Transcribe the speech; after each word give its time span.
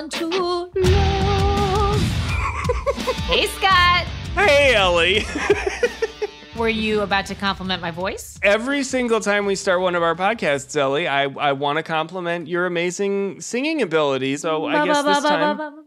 Born 0.00 0.08
to 0.08 0.26
love. 0.28 0.72
hey, 3.26 3.46
Scott. 3.48 4.06
Hey, 4.34 4.74
Ellie. 4.74 5.26
Were 6.56 6.70
you 6.70 7.02
about 7.02 7.26
to 7.26 7.34
compliment 7.34 7.82
my 7.82 7.90
voice? 7.90 8.38
Every 8.42 8.82
single 8.82 9.20
time 9.20 9.44
we 9.44 9.54
start 9.56 9.82
one 9.82 9.94
of 9.94 10.02
our 10.02 10.14
podcasts, 10.14 10.74
Ellie, 10.74 11.06
I, 11.06 11.24
I 11.24 11.52
want 11.52 11.76
to 11.76 11.82
compliment 11.82 12.48
your 12.48 12.64
amazing 12.64 13.42
singing 13.42 13.82
ability. 13.82 14.38
So 14.38 14.64
I 14.64 14.86
guess 14.86 15.04
this 15.04 15.22
time, 15.22 15.84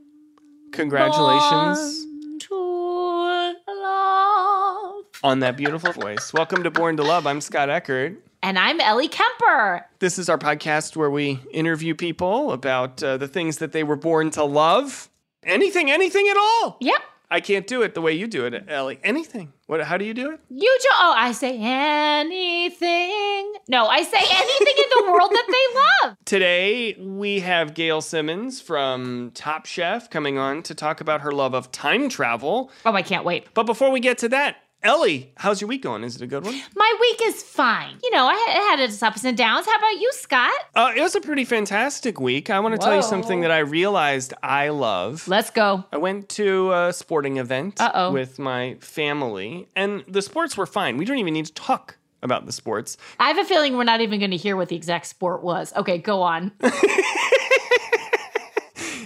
congratulations 0.72 2.06
Born 2.48 3.56
to 3.66 3.74
love. 3.82 5.06
on 5.24 5.40
that 5.40 5.58
beautiful 5.58 5.92
voice. 5.92 6.32
Welcome 6.34 6.62
to 6.62 6.70
Born 6.70 6.98
to 6.98 7.04
Love. 7.04 7.26
I'm 7.26 7.42
Scott 7.42 7.72
Eckert. 7.72 8.22
And 8.44 8.60
I'm 8.60 8.82
Ellie 8.82 9.08
Kemper. 9.08 9.86
This 10.00 10.20
is 10.20 10.28
our 10.28 10.38
podcast 10.38 10.98
where 10.98 11.10
we 11.10 11.40
interview 11.54 11.96
people 11.96 12.52
about 12.52 13.02
uh, 13.02 13.16
the 13.16 13.30
things 13.30 13.60
that 13.60 13.72
they 13.72 13.86
were 13.86 13.96
born 13.96 14.32
to 14.32 14.44
love. 14.44 15.10
Anything, 15.44 15.90
anything 15.90 16.28
at 16.28 16.36
all. 16.36 16.76
Yep. 16.82 17.00
I 17.32 17.40
can't 17.40 17.66
do 17.66 17.84
it 17.84 17.94
the 17.96 18.02
way 18.02 18.12
you 18.12 18.28
do 18.28 18.46
it, 18.46 18.66
Ellie. 18.68 19.00
Anything. 19.02 19.54
What? 19.68 19.82
How 19.82 19.96
do 19.98 20.04
you 20.04 20.14
do 20.14 20.30
it? 20.32 20.42
You 20.50 20.78
jo- 20.84 20.90
oh, 21.00 21.14
I 21.18 21.32
say 21.32 21.58
anything. 21.58 23.54
No, 23.70 23.88
I 23.88 24.04
say 24.04 24.20
anything 24.20 24.76
in 24.78 24.90
the 25.06 25.12
world 25.12 25.32
that 25.32 25.48
they 25.48 26.08
love. 26.10 26.18
Today, 26.26 26.96
we 27.00 27.40
have 27.40 27.74
Gail 27.74 28.02
Simmons 28.02 28.60
from 28.60 29.32
Top 29.34 29.66
Chef 29.66 30.10
coming 30.10 30.38
on 30.38 30.64
to 30.64 30.76
talk 30.76 31.00
about 31.00 31.22
her 31.22 31.32
love 31.32 31.54
of 31.54 31.72
time 31.72 32.10
travel. 32.10 32.70
Oh, 32.86 32.94
I 32.94 33.04
can't 33.04 33.24
wait. 33.24 33.48
But 33.54 33.64
before 33.64 33.90
we 33.90 34.02
get 34.02 34.18
to 34.20 34.30
that, 34.30 34.58
Ellie, 34.84 35.32
how's 35.38 35.62
your 35.62 35.70
week 35.70 35.82
going? 35.82 36.04
Is 36.04 36.18
it 36.18 36.22
a 36.24 36.28
good 36.28 36.44
one? 36.44 36.62
My 36.76 36.98
week 37.00 37.22
is 37.24 37.42
fine. 37.42 37.96
You 38.04 38.12
know, 38.12 38.26
I 38.26 38.34
had, 38.70 38.82
its 38.82 39.02
ups 39.02 39.24
and 39.24 39.38
downs. 39.38 39.66
How 39.66 39.78
about 39.78 40.02
you, 40.02 40.12
Scott? 40.12 40.54
Uh, 40.76 40.92
it 40.94 41.00
was 41.00 41.16
a 41.16 41.22
pretty 41.22 41.46
fantastic 41.46 42.20
week. 42.20 42.50
I 42.50 42.60
want 42.60 42.76
to 42.76 42.80
tell 42.86 42.94
you 42.94 43.02
something 43.02 43.42
that 43.42 43.52
I 43.52 43.60
realized 43.60 44.34
I 44.44 44.70
love. 44.70 45.26
Let's 45.26 45.52
go. 45.52 45.86
I 45.94 45.98
went 45.98 46.28
to 46.30 46.74
a 46.74 46.92
sporting 46.92 47.38
event 47.38 47.80
Uh-oh. 47.80 48.12
with 48.12 48.40
my 48.40 48.76
family, 48.82 49.70
and 49.74 50.04
the 50.08 50.22
sports 50.22 50.58
were 50.58 50.66
fine. 50.66 50.98
We 50.98 51.06
don't 51.06 51.18
even 51.18 51.34
need 51.34 51.46
to 51.46 51.54
talk 51.54 51.98
about 52.22 52.46
the 52.46 52.52
sports. 52.52 52.98
I 53.20 53.30
have 53.30 53.38
a 53.38 53.46
feeling 53.46 53.78
we're 53.78 53.86
not 53.86 54.02
even 54.02 54.20
going 54.20 54.32
to 54.32 54.38
hear 54.38 54.58
what 54.58 54.68
the 54.68 54.76
exact 54.76 55.06
sport 55.06 55.44
was. 55.44 55.72
Okay, 55.78 55.98
go 55.98 56.22
on. 56.22 56.52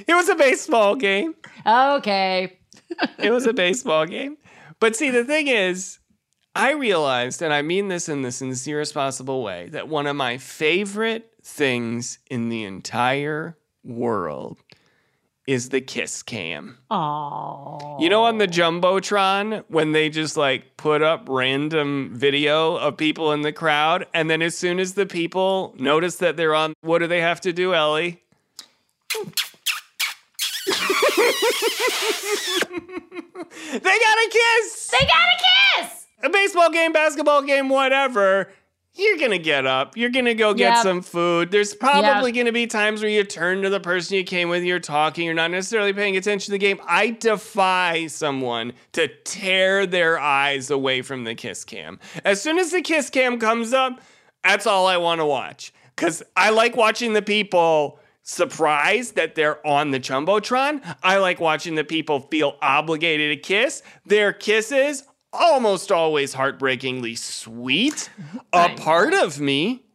It 0.07 0.13
was 0.13 0.29
a 0.29 0.35
baseball 0.35 0.95
game. 0.95 1.35
okay. 1.65 2.57
it 3.19 3.29
was 3.29 3.45
a 3.45 3.51
baseball 3.51 4.05
game. 4.05 4.37
But 4.79 4.95
see, 4.95 5.09
the 5.09 5.23
thing 5.23 5.47
is, 5.47 5.99
I 6.55 6.71
realized, 6.71 7.41
and 7.41 7.53
I 7.53 7.61
mean 7.61 7.87
this 7.87 8.09
in 8.09 8.21
the 8.21 8.31
sincerest 8.31 8.93
possible 8.93 9.43
way, 9.43 9.69
that 9.71 9.87
one 9.87 10.07
of 10.07 10.15
my 10.15 10.37
favorite 10.37 11.31
things 11.43 12.19
in 12.29 12.49
the 12.49 12.63
entire 12.63 13.57
world 13.83 14.57
is 15.47 15.69
the 15.69 15.79
kiss 15.79 16.21
cam. 16.21 16.77
Oh. 16.91 17.97
You 17.99 18.09
know, 18.09 18.25
on 18.25 18.37
the 18.37 18.47
Jumbotron, 18.47 19.63
when 19.69 19.93
they 19.93 20.09
just 20.09 20.35
like 20.35 20.75
put 20.75 21.01
up 21.01 21.27
random 21.29 22.11
video 22.13 22.75
of 22.75 22.97
people 22.97 23.31
in 23.31 23.41
the 23.41 23.53
crowd, 23.53 24.07
and 24.13 24.29
then 24.29 24.41
as 24.41 24.57
soon 24.57 24.79
as 24.79 24.93
the 24.93 25.05
people 25.05 25.73
notice 25.79 26.17
that 26.17 26.35
they're 26.35 26.53
on, 26.53 26.73
what 26.81 26.99
do 26.99 27.07
they 27.07 27.21
have 27.21 27.39
to 27.41 27.53
do, 27.53 27.73
Ellie? 27.73 28.21
they 33.71 33.79
got 33.79 34.17
a 34.17 34.29
kiss! 34.31 34.87
They 34.91 35.05
got 35.05 35.27
a 35.27 35.37
kiss. 35.83 36.05
a 36.23 36.29
baseball 36.29 36.69
game, 36.71 36.91
basketball 36.93 37.41
game, 37.43 37.69
whatever, 37.69 38.51
you're 38.93 39.17
gonna 39.17 39.37
get 39.37 39.65
up. 39.67 39.95
You're 39.95 40.09
gonna 40.09 40.33
go 40.33 40.53
get 40.55 40.73
Yep. 40.75 40.83
some 40.83 41.01
food. 41.01 41.51
There's 41.51 41.73
probably 41.75 42.31
Yep. 42.31 42.35
gonna 42.43 42.51
be 42.51 42.65
times 42.67 43.01
where 43.01 43.11
you 43.11 43.23
turn 43.23 43.61
to 43.61 43.69
the 43.69 43.79
person 43.79 44.17
you 44.17 44.23
came 44.23 44.49
with, 44.49 44.63
you're 44.63 44.79
talking, 44.79 45.25
you're 45.25 45.33
not 45.35 45.51
necessarily 45.51 45.93
paying 45.93 46.17
attention 46.17 46.45
to 46.45 46.51
the 46.51 46.57
game. 46.57 46.79
I 46.87 47.11
defy 47.11 48.07
someone 48.07 48.73
to 48.93 49.07
tear 49.23 49.85
their 49.85 50.19
eyes 50.19 50.71
away 50.71 51.03
from 51.03 51.23
the 51.25 51.35
kiss 51.35 51.63
cam. 51.63 51.99
As 52.25 52.41
soon 52.41 52.57
as 52.57 52.71
the 52.71 52.81
kiss 52.81 53.09
cam 53.11 53.39
comes 53.39 53.71
up, 53.73 54.01
that's 54.43 54.65
all 54.65 54.87
I 54.87 54.97
wanna 54.97 55.25
watch. 55.27 55.71
Cause 55.95 56.23
I 56.35 56.49
like 56.51 56.75
watching 56.75 57.13
the 57.13 57.21
people 57.23 57.99
surprised 58.27 59.15
that 59.15 59.35
they're 59.35 59.65
on 59.65 59.91
the 59.91 59.99
Jumbotron. 59.99 60.83
I 61.01 61.17
like 61.17 61.39
watching 61.39 61.75
the 61.75 61.85
people 61.85 62.19
feel 62.19 62.57
obligated 62.61 63.37
to 63.37 63.41
kiss. 63.41 63.81
Their 64.05 64.33
kisses, 64.33 65.05
almost 65.31 65.93
always 65.93 66.33
heartbreakingly 66.33 67.15
sweet. 67.15 68.09
A 68.51 68.69
part 68.75 69.13
of 69.13 69.39
me 69.39 69.85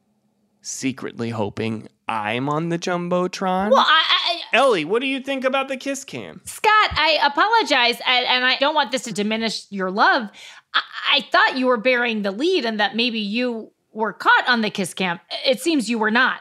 secretly 0.62 1.28
hoping 1.28 1.88
I'm 2.09 2.48
on 2.48 2.71
the 2.71 2.78
Jumbotron. 2.78 3.71
Well, 3.71 3.84
I, 3.87 4.41
I, 4.53 4.56
Ellie, 4.56 4.87
what 4.87 5.03
do 5.03 5.09
you 5.09 5.21
think 5.21 5.44
about 5.44 5.69
the 5.69 5.76
kiss 5.76 6.03
cam? 6.03 6.41
Scott, 6.44 6.91
I 6.92 7.19
apologize, 7.22 8.00
and, 8.06 8.26
and 8.26 8.44
I 8.47 8.56
don't 8.56 8.75
want 8.75 8.92
this 8.92 9.03
to 9.03 9.12
diminish 9.12 9.66
your 9.71 9.91
love. 9.91 10.31
I, 10.72 10.81
I 11.12 11.21
thought 11.31 11.59
you 11.59 11.66
were 11.66 11.76
bearing 11.76 12.22
the 12.22 12.31
lead, 12.31 12.65
and 12.65 12.81
that 12.81 12.97
maybe 12.97 13.21
you 13.21 13.72
were 13.92 14.15
caught 14.15 14.48
on 14.48 14.62
the 14.62 14.71
kiss 14.71 14.94
cam. 14.94 15.21
It 15.44 15.60
seems 15.60 15.91
you 15.91 15.98
were 15.98 16.10
not. 16.10 16.41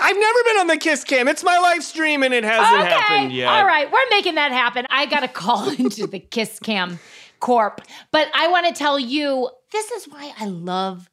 I've 0.00 0.16
never 0.16 0.38
been 0.44 0.56
on 0.58 0.66
the 0.68 0.76
kiss 0.76 1.04
cam. 1.04 1.28
It's 1.28 1.44
my 1.44 1.58
live 1.58 1.84
stream 1.84 2.22
and 2.22 2.32
it 2.32 2.44
hasn't 2.44 2.80
okay, 2.80 2.90
happened 2.90 3.32
yet. 3.32 3.48
all 3.48 3.66
right, 3.66 3.90
we're 3.90 4.10
making 4.10 4.36
that 4.36 4.52
happen. 4.52 4.86
I 4.90 5.06
got 5.06 5.20
to 5.20 5.28
call 5.28 5.68
into 5.78 6.06
the 6.06 6.18
kiss 6.18 6.58
cam 6.58 6.98
corp, 7.40 7.80
but 8.10 8.28
I 8.34 8.48
want 8.48 8.66
to 8.66 8.72
tell 8.72 8.98
you 8.98 9.50
this 9.72 9.90
is 9.90 10.06
why 10.06 10.32
I 10.38 10.46
love 10.46 11.08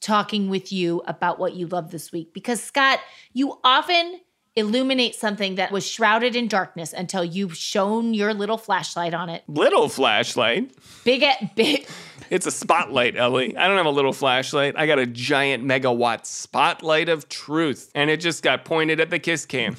talking 0.00 0.50
with 0.50 0.70
you 0.70 1.02
about 1.06 1.38
what 1.38 1.54
you 1.54 1.66
love 1.66 1.90
this 1.90 2.12
week 2.12 2.34
because 2.34 2.62
Scott, 2.62 3.00
you 3.32 3.58
often 3.64 4.20
illuminate 4.56 5.14
something 5.14 5.56
that 5.56 5.72
was 5.72 5.86
shrouded 5.86 6.36
in 6.36 6.46
darkness 6.46 6.92
until 6.92 7.24
you've 7.24 7.56
shown 7.56 8.14
your 8.14 8.32
little 8.32 8.58
flashlight 8.58 9.12
on 9.12 9.28
it. 9.28 9.42
Little 9.48 9.88
flashlight. 9.88 10.72
Big 11.04 11.22
at 11.22 11.56
big. 11.56 11.86
It's 12.30 12.46
a 12.46 12.50
spotlight, 12.50 13.16
Ellie. 13.16 13.56
I 13.56 13.66
don't 13.66 13.76
have 13.76 13.86
a 13.86 13.90
little 13.90 14.12
flashlight. 14.12 14.74
I 14.76 14.86
got 14.86 14.98
a 14.98 15.06
giant 15.06 15.64
megawatt 15.64 16.24
spotlight 16.24 17.08
of 17.08 17.28
truth. 17.28 17.90
And 17.94 18.10
it 18.10 18.20
just 18.20 18.42
got 18.42 18.64
pointed 18.64 19.00
at 19.00 19.10
the 19.10 19.18
kiss 19.18 19.44
cam. 19.44 19.76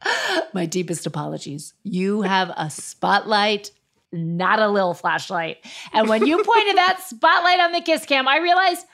My 0.52 0.66
deepest 0.66 1.06
apologies. 1.06 1.74
You 1.82 2.22
have 2.22 2.50
a 2.56 2.70
spotlight, 2.70 3.70
not 4.12 4.58
a 4.58 4.68
little 4.68 4.94
flashlight. 4.94 5.58
And 5.92 6.08
when 6.08 6.26
you 6.26 6.42
pointed 6.42 6.76
that 6.76 7.00
spotlight 7.02 7.60
on 7.60 7.72
the 7.72 7.80
kiss 7.80 8.06
cam, 8.06 8.26
I 8.26 8.38
realized, 8.38 8.86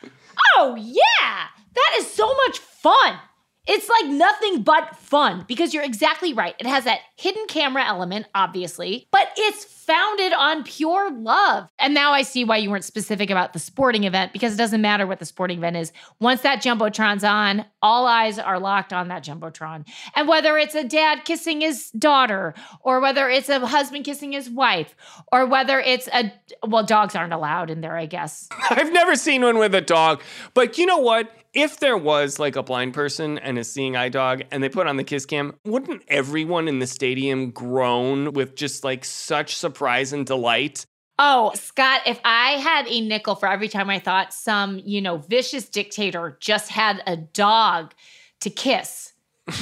oh 0.57 0.75
yeah, 0.77 1.47
that 1.75 1.95
is 1.99 2.11
so 2.11 2.27
much 2.47 2.59
fun. 2.59 3.19
It's 3.67 3.89
like 3.89 4.07
nothing 4.07 4.63
but 4.63 4.97
fun 4.97 5.45
because 5.47 5.73
you're 5.73 5.85
exactly 5.85 6.33
right. 6.33 6.57
It 6.59 6.67
has 6.67 6.85
that 6.85 7.01
hidden 7.17 7.47
camera 7.47 7.85
element, 7.85 8.27
obviously, 8.35 9.07
but 9.13 9.29
it's 9.37 9.65
founded 9.85 10.33
on 10.33 10.63
pure 10.63 11.11
love. 11.11 11.69
And 11.79 11.93
now 11.93 12.13
I 12.13 12.23
see 12.23 12.45
why 12.45 12.59
you 12.59 12.71
weren't 12.71 12.85
specific 12.85 13.31
about 13.31 13.53
the 13.53 13.59
sporting 13.59 14.05
event 14.05 14.33
because 14.33 14.55
it 14.55 14.57
doesn't 14.57 14.81
matter 14.81 15.07
what 15.07 15.19
the 15.19 15.25
sporting 15.25 15.59
event 15.59 15.77
is. 15.77 15.93
Once 16.21 16.43
that 16.43 16.63
Jumbotron's 16.63 17.25
on, 17.25 17.65
all 17.83 18.07
eyes 18.07 18.39
are 18.39 18.61
locked 18.61 18.93
on 18.93 19.09
that 19.09 19.25
Jumbotron. 19.25 19.87
And 20.15 20.29
whether 20.29 20.57
it's 20.57 20.75
a 20.75 20.85
dad 20.85 21.25
kissing 21.25 21.61
his 21.61 21.91
daughter, 21.91 22.55
or 22.83 23.01
whether 23.01 23.29
it's 23.29 23.49
a 23.49 23.67
husband 23.67 24.05
kissing 24.05 24.33
his 24.33 24.49
wife, 24.49 24.95
or 25.33 25.47
whether 25.47 25.81
it's 25.81 26.09
a, 26.09 26.33
well, 26.67 26.85
dogs 26.85 27.17
aren't 27.17 27.33
allowed 27.33 27.71
in 27.71 27.81
there, 27.81 27.97
I 27.97 28.07
guess. 28.07 28.49
I've 28.71 28.93
never 28.93 29.17
seen 29.17 29.43
one 29.43 29.59
with 29.59 29.75
a 29.75 29.81
dog, 29.81 30.23
but 30.55 30.79
you 30.79 30.87
know 30.87 30.99
what? 30.99 31.31
If 31.55 31.81
there 31.81 31.99
was 31.99 32.39
like 32.39 32.57
a 32.57 32.63
blind 32.63 32.95
person 32.95 33.37
and 33.37 33.59
a 33.59 33.65
seeing 33.65 33.95
eye 33.95 34.09
dog 34.09 34.41
and 34.51 34.63
they 34.63 34.71
put 34.71 34.87
on 34.87 34.97
the 34.97 35.05
kiss 35.05 35.27
cam, 35.27 35.55
wouldn't 35.67 36.03
everyone 36.09 36.67
in 36.67 36.79
the 36.79 36.87
stadium 36.87 37.51
groan 37.51 38.33
with 38.33 38.57
just 38.57 38.85
like 38.85 39.05
such 39.05 39.55
surprise 39.55 39.72
and 40.13 40.27
delight? 40.27 40.87
Oh, 41.19 41.53
Scott, 41.55 42.03
if 42.07 42.21
I 42.25 42.53
had 42.53 42.89
a 42.89 43.01
nickel 43.01 43.35
for 43.35 43.47
every 43.47 43.69
time 43.69 43.91
I 43.91 43.99
thought 43.99 44.33
some, 44.33 44.81
you 44.85 45.01
know, 45.01 45.19
vicious 45.19 45.69
dictator 45.69 46.37
just 46.41 46.71
had 46.71 47.03
a 47.07 47.17
dog 47.17 47.95
to 48.41 48.51
kiss, 48.51 49.13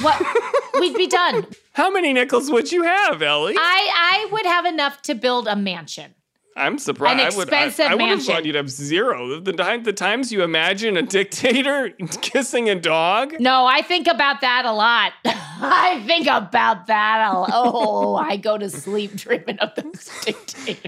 what 0.01 0.19
we'd 0.79 0.95
be 0.95 1.07
done. 1.07 1.45
How 1.73 1.91
many 1.91 2.13
nickels 2.13 2.49
would 2.49 2.71
you 2.71 2.83
have, 2.83 3.21
Ellie? 3.21 3.55
I 3.57 4.25
I 4.27 4.29
would 4.31 4.45
have 4.45 4.65
enough 4.65 5.01
to 5.03 5.15
build 5.15 5.47
a 5.47 5.55
mansion. 5.55 6.15
I'm 6.55 6.77
surprised. 6.77 7.19
An 7.19 7.33
I 7.33 7.37
would, 7.37 7.53
I, 7.53 7.65
expensive 7.65 7.91
I 7.91 7.95
would 7.95 8.09
have 8.09 8.23
thought 8.23 8.45
you'd 8.45 8.55
have 8.55 8.69
zero. 8.69 9.39
The, 9.39 9.53
time, 9.53 9.83
the 9.83 9.93
times 9.93 10.31
you 10.31 10.43
imagine 10.43 10.97
a 10.97 11.01
dictator 11.01 11.89
kissing 12.21 12.69
a 12.69 12.75
dog. 12.75 13.35
No, 13.39 13.65
I 13.65 13.81
think 13.81 14.07
about 14.07 14.41
that 14.41 14.65
a 14.65 14.71
lot. 14.71 15.13
I 15.25 16.03
think 16.05 16.27
about 16.27 16.87
that 16.87 17.31
a 17.31 17.39
lot. 17.39 17.49
Oh, 17.53 18.15
I 18.15 18.35
go 18.37 18.57
to 18.57 18.69
sleep 18.69 19.15
dreaming 19.15 19.59
of 19.59 19.71
those 19.75 20.09
dictators 20.25 20.87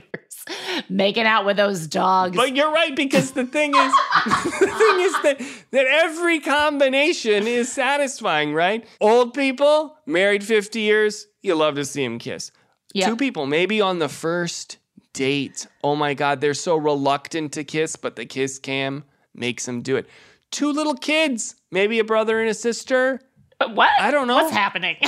making 0.90 1.26
out 1.26 1.46
with 1.46 1.56
those 1.56 1.88
dogs. 1.88 2.36
But 2.36 2.56
you're 2.56 2.72
right 2.72 2.94
because 2.96 3.32
the 3.32 3.46
thing 3.46 3.74
is, 3.74 3.94
the 4.26 4.68
thing 4.68 5.00
is 5.00 5.22
that 5.22 5.42
that 5.72 5.86
every 5.86 6.40
combination 6.42 7.48
is 7.48 7.72
satisfying, 7.72 8.54
right? 8.54 8.86
Old 9.00 9.34
people 9.34 9.96
married 10.06 10.44
50 10.44 10.82
years, 10.82 11.28
you 11.42 11.56
love 11.56 11.76
to 11.76 11.86
see 11.86 12.04
them 12.04 12.20
kiss. 12.20 12.52
Yeah. 12.94 13.08
Two 13.08 13.16
people 13.16 13.46
maybe 13.46 13.80
on 13.80 14.00
the 14.00 14.10
first 14.10 14.78
date. 15.14 15.68
Oh 15.84 15.96
my 15.96 16.14
God, 16.14 16.42
they're 16.42 16.54
so 16.54 16.76
reluctant 16.76 17.54
to 17.54 17.64
kiss, 17.64 17.96
but 17.96 18.16
the 18.16 18.26
kiss 18.26 18.60
cam 18.60 19.04
makes 19.34 19.66
them 19.66 19.82
do 19.82 19.96
it. 19.96 20.08
Two 20.52 20.72
little 20.72 20.96
kids, 20.96 21.56
maybe 21.72 22.00
a 22.00 22.04
brother 22.04 22.40
and 22.42 22.50
a 22.50 22.54
sister. 22.54 23.20
Uh, 23.60 23.70
what? 23.70 23.90
I 24.00 24.12
don't 24.12 24.28
know. 24.28 24.36
What's 24.36 24.52
happening? 24.52 24.98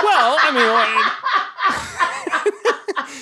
Well, 0.00 0.38
I 0.40 0.52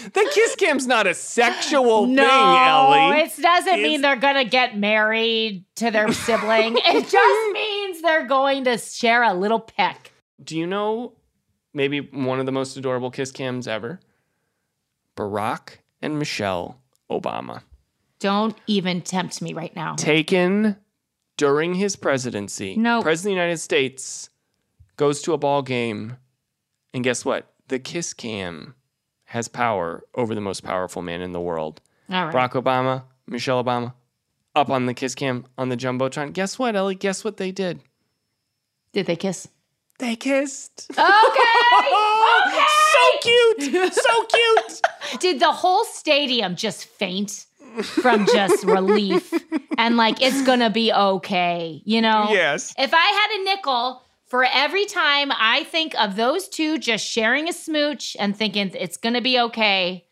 mean, 0.04 0.10
the 0.12 0.30
kiss 0.34 0.56
cam's 0.56 0.86
not 0.86 1.06
a 1.06 1.14
sexual 1.14 2.06
no, 2.06 2.22
thing, 2.22 2.30
Ellie. 2.30 3.20
it 3.22 3.32
doesn't 3.40 3.72
It's- 3.72 3.82
mean 3.82 4.02
they're 4.02 4.16
gonna 4.16 4.44
get 4.44 4.76
married 4.76 5.64
to 5.76 5.90
their 5.90 6.12
sibling. 6.12 6.76
it 6.76 7.08
just 7.08 7.52
means 7.54 8.02
they're 8.02 8.26
going 8.26 8.64
to 8.64 8.76
share 8.76 9.22
a 9.22 9.32
little 9.32 9.58
peck. 9.60 10.12
Do 10.44 10.58
you 10.58 10.66
know 10.66 11.14
maybe 11.72 12.00
one 12.00 12.40
of 12.40 12.46
the 12.46 12.52
most 12.52 12.76
adorable 12.76 13.10
kiss 13.10 13.32
cams 13.32 13.66
ever? 13.66 13.98
Barack 15.16 15.78
and 16.02 16.18
Michelle 16.18 16.80
Obama. 17.10 17.62
Don't 18.18 18.56
even 18.66 19.02
tempt 19.02 19.42
me 19.42 19.52
right 19.52 19.74
now. 19.76 19.94
Taken 19.94 20.76
during 21.36 21.74
his 21.74 21.96
presidency. 21.96 22.76
No. 22.76 23.02
President 23.02 23.32
of 23.32 23.36
the 23.36 23.42
United 23.42 23.58
States 23.58 24.30
goes 24.96 25.22
to 25.22 25.32
a 25.32 25.38
ball 25.38 25.62
game, 25.62 26.16
and 26.94 27.04
guess 27.04 27.24
what? 27.24 27.52
The 27.68 27.78
kiss 27.78 28.14
cam 28.14 28.74
has 29.24 29.48
power 29.48 30.04
over 30.14 30.34
the 30.34 30.40
most 30.40 30.62
powerful 30.62 31.02
man 31.02 31.20
in 31.20 31.32
the 31.32 31.40
world. 31.40 31.80
All 32.10 32.26
right. 32.26 32.34
Barack 32.34 32.52
Obama, 32.52 33.04
Michelle 33.26 33.62
Obama, 33.62 33.92
up 34.54 34.70
on 34.70 34.86
the 34.86 34.94
kiss 34.94 35.14
cam 35.14 35.44
on 35.58 35.68
the 35.68 35.76
Jumbotron. 35.76 36.32
Guess 36.32 36.58
what, 36.58 36.76
Ellie? 36.76 36.94
Guess 36.94 37.24
what 37.24 37.36
they 37.36 37.52
did? 37.52 37.80
Did 38.92 39.06
they 39.06 39.16
kiss? 39.16 39.48
They 39.98 40.16
kissed. 40.16 40.86
Okay. 40.90 41.02
okay. 41.02 42.02
Cute. 43.22 43.92
So 43.94 44.24
cute. 44.24 44.80
Did 45.20 45.40
the 45.40 45.52
whole 45.52 45.84
stadium 45.84 46.56
just 46.56 46.84
faint 46.84 47.46
from 47.82 48.26
just 48.26 48.64
relief 48.64 49.32
and 49.78 49.96
like 49.96 50.22
it's 50.22 50.42
gonna 50.42 50.70
be 50.70 50.92
okay, 50.92 51.82
you 51.84 52.00
know? 52.00 52.28
Yes. 52.30 52.74
If 52.78 52.92
I 52.94 52.96
had 52.96 53.40
a 53.40 53.44
nickel 53.44 54.02
for 54.26 54.44
every 54.44 54.86
time 54.86 55.30
I 55.32 55.64
think 55.64 55.94
of 56.00 56.16
those 56.16 56.48
two 56.48 56.78
just 56.78 57.06
sharing 57.06 57.48
a 57.48 57.52
smooch 57.52 58.16
and 58.18 58.36
thinking 58.36 58.70
it's 58.74 58.96
gonna 58.96 59.20
be 59.20 59.38
okay, 59.38 60.06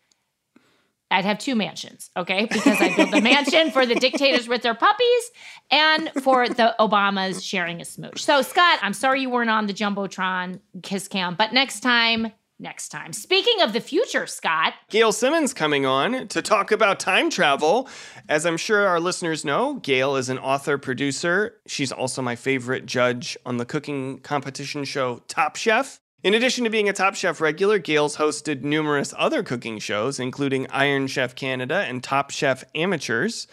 I'd 1.11 1.25
have 1.25 1.37
two 1.37 1.55
mansions, 1.55 2.09
okay? 2.17 2.45
Because 2.45 2.81
I 2.81 2.95
built 2.95 3.13
a 3.13 3.21
mansion 3.21 3.71
for 3.71 3.85
the 3.85 3.95
dictators 3.95 4.47
with 4.47 4.63
their 4.63 4.73
puppies 4.73 5.31
and 5.69 6.11
for 6.23 6.49
the 6.49 6.75
Obamas 6.79 7.43
sharing 7.43 7.79
a 7.79 7.85
smooch. 7.85 8.23
So, 8.23 8.41
Scott, 8.41 8.79
I'm 8.81 8.93
sorry 8.93 9.21
you 9.21 9.29
weren't 9.29 9.49
on 9.51 9.67
the 9.67 9.73
Jumbotron 9.73 10.59
kiss 10.81 11.07
cam, 11.07 11.35
but 11.35 11.53
next 11.53 11.81
time, 11.81 12.31
next 12.59 12.89
time. 12.89 13.13
Speaking 13.13 13.61
of 13.61 13.73
the 13.73 13.81
future, 13.81 14.27
Scott, 14.27 14.73
Gail 14.89 15.11
Simmons 15.11 15.53
coming 15.53 15.85
on 15.85 16.27
to 16.29 16.41
talk 16.41 16.71
about 16.71 16.99
time 16.99 17.29
travel. 17.29 17.89
As 18.29 18.45
I'm 18.45 18.57
sure 18.57 18.87
our 18.87 18.99
listeners 18.99 19.43
know, 19.43 19.75
Gail 19.75 20.15
is 20.15 20.29
an 20.29 20.39
author, 20.39 20.77
producer. 20.77 21.57
She's 21.67 21.91
also 21.91 22.21
my 22.21 22.35
favorite 22.35 22.85
judge 22.85 23.37
on 23.45 23.57
the 23.57 23.65
cooking 23.65 24.19
competition 24.19 24.83
show 24.83 25.21
Top 25.27 25.55
Chef. 25.55 25.99
In 26.23 26.33
addition 26.33 26.63
to 26.63 26.71
being 26.71 26.89
a 26.89 26.93
Top 26.93 27.13
Chef 27.13 27.39
regular, 27.39 27.77
Gail's 27.77 28.17
hosted 28.17 28.63
numerous 28.63 29.13
other 29.15 29.43
cooking 29.43 29.77
shows, 29.77 30.19
including 30.19 30.65
Iron 30.71 31.05
Chef 31.05 31.35
Canada 31.35 31.85
and 31.87 32.03
Top 32.03 32.31
Chef 32.31 32.63
Amateurs. 32.73 33.47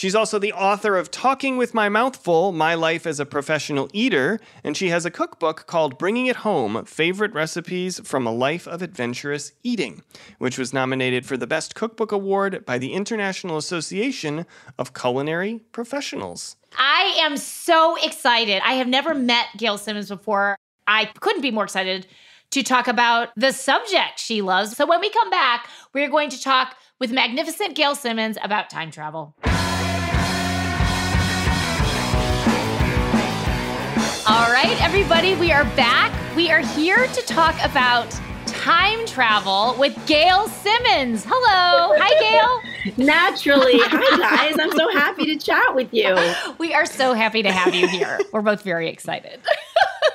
She's 0.00 0.14
also 0.14 0.38
the 0.38 0.54
author 0.54 0.96
of 0.96 1.10
Talking 1.10 1.58
with 1.58 1.74
My 1.74 1.90
Mouth 1.90 2.16
Full 2.16 2.52
My 2.52 2.72
Life 2.72 3.06
as 3.06 3.20
a 3.20 3.26
Professional 3.26 3.90
Eater, 3.92 4.40
and 4.64 4.74
she 4.74 4.88
has 4.88 5.04
a 5.04 5.10
cookbook 5.10 5.66
called 5.66 5.98
Bringing 5.98 6.24
It 6.24 6.36
Home 6.36 6.86
Favorite 6.86 7.34
Recipes 7.34 8.00
from 8.02 8.26
a 8.26 8.32
Life 8.32 8.66
of 8.66 8.80
Adventurous 8.80 9.52
Eating, 9.62 10.02
which 10.38 10.56
was 10.56 10.72
nominated 10.72 11.26
for 11.26 11.36
the 11.36 11.46
Best 11.46 11.74
Cookbook 11.74 12.12
Award 12.12 12.64
by 12.64 12.78
the 12.78 12.94
International 12.94 13.58
Association 13.58 14.46
of 14.78 14.94
Culinary 14.94 15.60
Professionals. 15.70 16.56
I 16.78 17.18
am 17.20 17.36
so 17.36 18.02
excited. 18.02 18.62
I 18.64 18.76
have 18.76 18.88
never 18.88 19.12
met 19.12 19.48
Gail 19.58 19.76
Simmons 19.76 20.08
before. 20.08 20.56
I 20.86 21.10
couldn't 21.20 21.42
be 21.42 21.50
more 21.50 21.64
excited 21.64 22.06
to 22.52 22.62
talk 22.62 22.88
about 22.88 23.32
the 23.36 23.52
subject 23.52 24.18
she 24.18 24.40
loves. 24.40 24.74
So 24.78 24.86
when 24.86 25.00
we 25.00 25.10
come 25.10 25.28
back, 25.28 25.68
we're 25.92 26.08
going 26.08 26.30
to 26.30 26.40
talk 26.40 26.74
with 26.98 27.12
magnificent 27.12 27.74
Gail 27.76 27.94
Simmons 27.94 28.38
about 28.42 28.70
time 28.70 28.90
travel. 28.90 29.34
Right, 34.62 34.82
everybody, 34.82 35.34
we 35.36 35.50
are 35.52 35.64
back. 35.74 36.12
We 36.36 36.50
are 36.50 36.58
here 36.58 37.06
to 37.06 37.22
talk 37.22 37.54
about 37.64 38.10
time 38.46 39.06
travel 39.06 39.74
with 39.78 39.96
Gail 40.06 40.48
Simmons. 40.48 41.24
Hello. 41.26 41.96
Hi, 41.98 42.20
Gail. 42.20 42.94
Naturally. 43.06 43.78
Hi, 43.78 44.18
guys. 44.18 44.58
I'm 44.58 44.70
so 44.72 44.90
happy 44.90 45.24
to 45.26 45.36
chat 45.38 45.74
with 45.74 45.94
you. 45.94 46.14
We 46.58 46.74
are 46.74 46.84
so 46.84 47.14
happy 47.14 47.42
to 47.42 47.50
have 47.50 47.74
you 47.74 47.88
here. 47.88 48.18
We're 48.34 48.42
both 48.42 48.62
very 48.62 48.88
excited. 48.88 49.40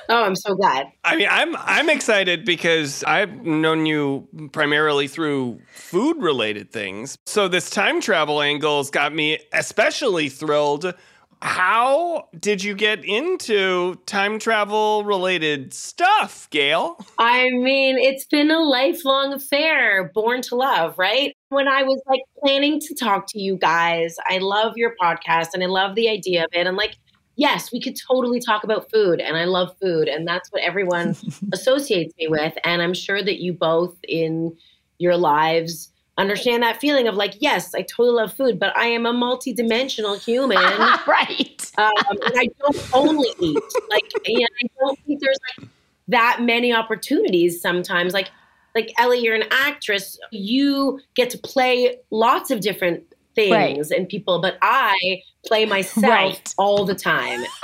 Oh, 0.08 0.22
I'm 0.22 0.36
so 0.36 0.54
glad. 0.54 0.86
I 1.02 1.16
mean, 1.16 1.26
I'm 1.28 1.56
I'm 1.56 1.88
excited 1.88 2.44
because 2.44 3.02
I've 3.04 3.44
known 3.44 3.86
you 3.86 4.28
primarily 4.52 5.08
through 5.08 5.60
food 5.72 6.22
related 6.22 6.70
things. 6.70 7.18
So 7.26 7.48
this 7.48 7.70
time 7.70 8.00
travel 8.00 8.40
angle's 8.40 8.88
got 8.90 9.12
me 9.12 9.40
especially 9.52 10.28
thrilled. 10.28 10.94
How 11.42 12.28
did 12.38 12.64
you 12.64 12.74
get 12.74 13.04
into 13.04 13.96
time 14.06 14.38
travel 14.38 15.04
related 15.04 15.74
stuff, 15.74 16.48
Gail? 16.50 16.96
I 17.18 17.50
mean, 17.50 17.98
it's 17.98 18.24
been 18.24 18.50
a 18.50 18.60
lifelong 18.60 19.34
affair, 19.34 20.10
born 20.14 20.42
to 20.42 20.54
love, 20.56 20.98
right? 20.98 21.36
When 21.50 21.68
I 21.68 21.82
was 21.82 22.00
like 22.06 22.22
planning 22.42 22.80
to 22.80 22.94
talk 22.94 23.26
to 23.28 23.40
you 23.40 23.56
guys, 23.56 24.16
I 24.26 24.38
love 24.38 24.72
your 24.76 24.94
podcast 25.00 25.48
and 25.52 25.62
I 25.62 25.66
love 25.66 25.94
the 25.94 26.08
idea 26.08 26.44
of 26.44 26.50
it. 26.52 26.66
And 26.66 26.76
like, 26.76 26.96
yes, 27.36 27.70
we 27.70 27.80
could 27.80 27.96
totally 28.08 28.40
talk 28.40 28.64
about 28.64 28.90
food 28.90 29.20
and 29.20 29.36
I 29.36 29.44
love 29.44 29.76
food 29.80 30.08
and 30.08 30.26
that's 30.26 30.50
what 30.50 30.62
everyone 30.62 31.14
associates 31.52 32.14
me 32.18 32.28
with. 32.28 32.54
And 32.64 32.80
I'm 32.80 32.94
sure 32.94 33.22
that 33.22 33.40
you 33.40 33.52
both 33.52 33.96
in 34.08 34.56
your 34.98 35.16
lives 35.16 35.92
understand 36.18 36.62
that 36.62 36.80
feeling 36.80 37.08
of 37.08 37.14
like, 37.14 37.34
yes, 37.40 37.74
I 37.74 37.82
totally 37.82 38.10
love 38.10 38.32
food, 38.32 38.58
but 38.58 38.76
I 38.76 38.86
am 38.86 39.06
a 39.06 39.12
multidimensional 39.12 40.22
human. 40.22 40.56
right. 41.06 41.70
um, 41.78 41.92
and 42.08 42.34
I 42.36 42.48
don't 42.60 42.94
only 42.94 43.28
eat. 43.40 43.62
Like, 43.90 44.04
and 44.26 44.44
I 44.44 44.66
don't 44.80 44.98
think 45.06 45.20
there's 45.20 45.38
like 45.58 45.68
that 46.08 46.38
many 46.40 46.72
opportunities 46.72 47.60
sometimes. 47.60 48.12
Like, 48.14 48.30
like 48.74 48.92
Ellie, 48.98 49.18
you're 49.20 49.34
an 49.34 49.48
actress. 49.50 50.18
You 50.30 51.00
get 51.14 51.30
to 51.30 51.38
play 51.38 51.98
lots 52.10 52.50
of 52.50 52.60
different 52.60 53.04
things 53.34 53.90
and 53.90 54.08
people, 54.08 54.40
but 54.40 54.56
I 54.62 55.22
play 55.46 55.66
myself 55.66 56.04
Right. 56.04 56.54
all 56.58 56.84
the 56.84 56.94
time. 56.94 57.42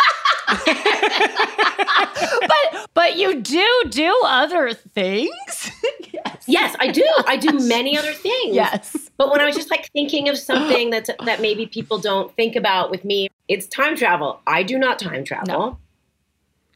but 2.40 2.88
but 2.94 3.16
you 3.16 3.40
do 3.40 3.82
do 3.88 4.14
other 4.24 4.72
things. 4.72 5.70
yes. 6.12 6.44
yes, 6.46 6.76
I 6.78 6.88
do. 6.88 7.06
I 7.26 7.36
do 7.36 7.52
many 7.66 7.96
other 7.96 8.12
things. 8.12 8.54
Yes. 8.54 9.10
But 9.16 9.30
when 9.30 9.40
I 9.40 9.46
was 9.46 9.54
just 9.54 9.70
like 9.70 9.90
thinking 9.92 10.28
of 10.28 10.36
something 10.38 10.90
that's 10.90 11.10
that 11.24 11.40
maybe 11.40 11.66
people 11.66 11.98
don't 11.98 12.34
think 12.36 12.56
about 12.56 12.90
with 12.90 13.04
me, 13.04 13.28
it's 13.48 13.66
time 13.66 13.96
travel. 13.96 14.40
I 14.46 14.62
do 14.62 14.78
not 14.78 14.98
time 14.98 15.24
travel. 15.24 15.46
No. 15.46 15.78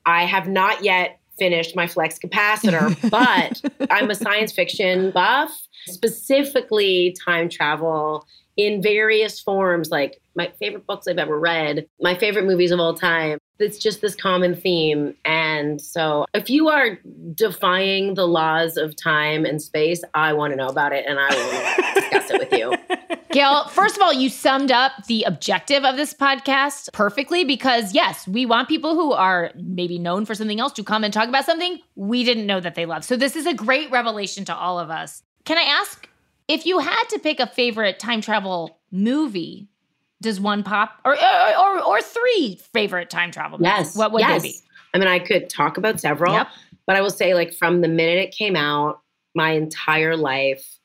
I 0.05 0.25
have 0.25 0.49
not 0.49 0.85
yet 0.85 1.19
finished 1.39 1.77
my 1.77 1.87
flux 1.87 2.19
capacitor, 2.19 2.97
but 3.11 3.91
I'm 3.91 4.11
a 4.11 4.15
science 4.15 4.53
fiction 4.53 5.11
buff, 5.11 5.51
specifically 5.87 7.17
time 7.25 7.49
travel 7.49 8.27
in 8.57 8.83
various 8.83 9.39
forms, 9.41 9.91
like 9.91 10.21
my 10.35 10.51
favorite 10.59 10.87
books 10.87 11.07
I've 11.07 11.19
ever 11.19 11.39
read, 11.39 11.87
my 12.01 12.15
favorite 12.15 12.47
movies 12.47 12.71
of 12.71 12.81
all 12.81 12.95
time. 12.95 13.39
It's 13.59 13.79
just 13.79 14.01
this 14.03 14.15
common 14.15 14.55
theme. 14.55 15.15
And 15.25 15.81
so 15.81 16.27
if 16.35 16.51
you 16.51 16.69
are 16.69 16.99
defying 17.35 18.15
the 18.15 18.27
laws 18.27 18.77
of 18.77 18.97
time 18.97 19.45
and 19.45 19.63
space, 19.63 20.03
I 20.15 20.35
want 20.35 20.53
to 20.53 20.57
know 20.57 20.69
about 20.69 20.93
it 20.93 21.07
and 21.07 21.19
I 21.19 21.35
will 21.35 21.95
discuss 21.95 22.31
it 22.31 22.41
with 22.41 22.53
you. 22.53 22.75
Gail, 23.33 23.69
first 23.69 23.97
of 23.97 24.03
all, 24.03 24.15
you 24.15 24.31
summed 24.31 24.73
up 24.73 24.93
the 25.09 25.25
objective 25.25 25.85
of 25.85 25.97
this 25.97 26.15
podcast 26.15 26.91
perfectly 26.93 27.45
because, 27.45 27.93
yes, 27.93 28.27
we 28.27 28.47
want 28.47 28.67
people 28.67 28.95
who 28.95 29.13
are 29.13 29.51
maybe 29.57 29.99
known 29.99 30.25
for 30.25 30.35
something 30.35 30.59
else 30.59 30.73
to 30.75 30.83
come 30.83 31.05
and 31.05 31.13
talk 31.13 31.29
about 31.29 31.45
something 31.45 31.79
we 31.97 32.25
didn't 32.25 32.47
know 32.47 32.61
that 32.61 32.77
they 32.77 32.87
love. 32.87 33.05
So, 33.05 33.15
this 33.15 33.37
is 33.37 33.45
a 33.45 33.53
great 33.53 33.91
revelation 33.91 34.47
to 34.47 34.57
all 34.57 34.79
of 34.79 34.89
us. 34.89 35.23
Can 35.45 35.59
I 35.59 35.65
ask 35.65 36.09
if 36.49 36.67
you 36.67 36.79
had 36.79 37.05
to 37.11 37.19
pick 37.19 37.41
a 37.41 37.47
favorite 37.47 37.99
time 37.99 38.21
travel 38.21 38.79
movie? 38.91 39.69
Does 40.23 40.41
one 40.41 40.63
pop 40.63 41.01
or 41.05 41.13
or, 41.13 41.59
or, 41.59 41.83
or 41.83 42.01
three 42.01 42.59
favorite 42.73 43.11
time 43.11 43.31
travel 43.31 43.59
movies? 43.59 43.71
Yes. 43.71 43.97
What 43.97 44.13
would 44.13 44.21
yes. 44.21 44.43
they 44.43 44.49
be? 44.49 44.55
I 44.95 44.99
mean, 44.99 45.09
I 45.09 45.19
could 45.19 45.51
talk 45.51 45.77
about 45.77 46.01
several, 46.01 46.33
Yep. 46.33 46.49
but 46.87 46.97
I 46.97 47.03
will 47.03 47.11
say, 47.11 47.35
like, 47.35 47.53
from 47.53 47.83
the 47.83 47.89
minute 47.89 48.17
it 48.19 48.33
came 48.33 48.57
out, 48.57 49.01
my 49.35 49.51
entire 49.51 50.17
life, 50.17 50.79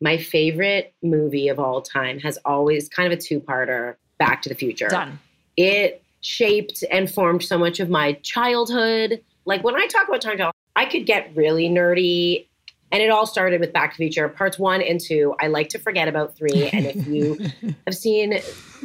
my 0.00 0.16
favorite 0.16 0.94
movie 1.02 1.48
of 1.48 1.58
all 1.58 1.82
time 1.82 2.18
has 2.20 2.38
always 2.46 2.88
kind 2.88 3.12
of 3.12 3.18
a 3.18 3.20
two 3.20 3.40
parter 3.40 3.96
Back 4.18 4.40
to 4.42 4.48
the 4.48 4.54
Future. 4.54 4.88
Done. 4.88 5.18
It 5.58 6.02
shaped 6.22 6.82
and 6.90 7.10
formed 7.10 7.42
so 7.42 7.58
much 7.58 7.78
of 7.78 7.90
my 7.90 8.14
childhood. 8.22 9.22
Like, 9.44 9.62
when 9.62 9.76
I 9.76 9.86
talk 9.86 10.08
about 10.08 10.22
time 10.22 10.36
travel, 10.36 10.54
I 10.74 10.86
could 10.86 11.04
get 11.04 11.30
really 11.36 11.68
nerdy. 11.68 12.47
And 12.90 13.02
it 13.02 13.10
all 13.10 13.26
started 13.26 13.60
with 13.60 13.72
Back 13.72 13.92
to 13.92 13.98
the 13.98 14.04
Future, 14.04 14.28
parts 14.28 14.58
one 14.58 14.80
and 14.80 14.98
two. 15.00 15.34
I 15.40 15.48
like 15.48 15.68
to 15.70 15.78
forget 15.78 16.08
about 16.08 16.36
three. 16.36 16.68
And 16.72 16.86
if 16.86 17.06
you 17.06 17.38
have 17.86 17.94
seen 17.94 18.40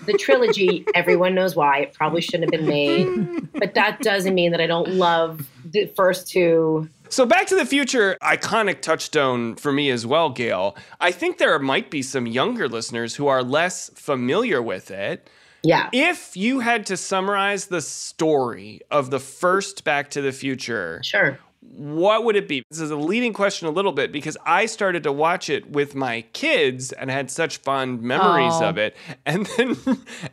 the 0.06 0.14
trilogy, 0.14 0.86
everyone 0.94 1.34
knows 1.36 1.56
why. 1.56 1.80
It 1.80 1.94
probably 1.94 2.22
shouldn't 2.22 2.54
have 2.54 2.60
been 2.60 2.68
made. 2.68 3.52
But 3.54 3.76
that 3.76 4.02
doesn't 4.02 4.36
mean 4.36 4.52
that 4.52 4.60
I 4.60 4.68
don't 4.68 4.90
love 4.96 5.48
the 5.66 5.86
first 5.96 6.28
two. 6.28 6.90
So, 7.10 7.26
Back 7.26 7.46
to 7.48 7.56
the 7.56 7.66
Future, 7.66 8.18
iconic 8.22 8.82
touchstone 8.82 9.56
for 9.56 9.72
me 9.72 9.90
as 9.92 10.06
well, 10.06 10.32
Gail. 10.32 10.76
I 11.00 11.12
think 11.12 11.38
there 11.38 11.58
might 11.60 11.92
be 11.92 12.02
some 12.02 12.26
younger 12.26 12.68
listeners 12.68 13.16
who 13.16 13.28
are 13.28 13.44
less 13.44 13.90
familiar 13.94 14.62
with 14.62 14.90
it. 14.92 15.30
Yeah. 15.62 15.90
If 15.94 16.36
you 16.36 16.60
had 16.60 16.86
to 16.88 16.98
summarize 16.98 17.68
the 17.68 17.82
story 17.82 18.82
of 18.92 19.12
the 19.12 19.20
first 19.20 19.84
Back 19.84 20.10
to 20.12 20.22
the 20.22 20.32
Future, 20.34 21.00
Sure. 21.04 21.40
What 21.76 22.24
would 22.24 22.36
it 22.36 22.48
be? 22.48 22.64
This 22.70 22.80
is 22.80 22.92
a 22.92 22.96
leading 22.96 23.34
question 23.34 23.68
a 23.68 23.72
little 23.72 23.92
bit 23.94 24.12
because 24.12 24.38
I 24.46 24.66
started 24.68 25.04
to 25.04 25.12
watch 25.12 25.50
it 25.50 25.72
with 25.72 25.96
my 25.96 26.22
kids 26.34 26.92
and 26.92 27.10
had 27.10 27.32
such 27.32 27.58
fond 27.58 28.02
memories 28.02 28.54
Oh. 28.56 28.70
of 28.70 28.78
it 28.78 28.96
and 29.26 29.46
then 29.58 29.76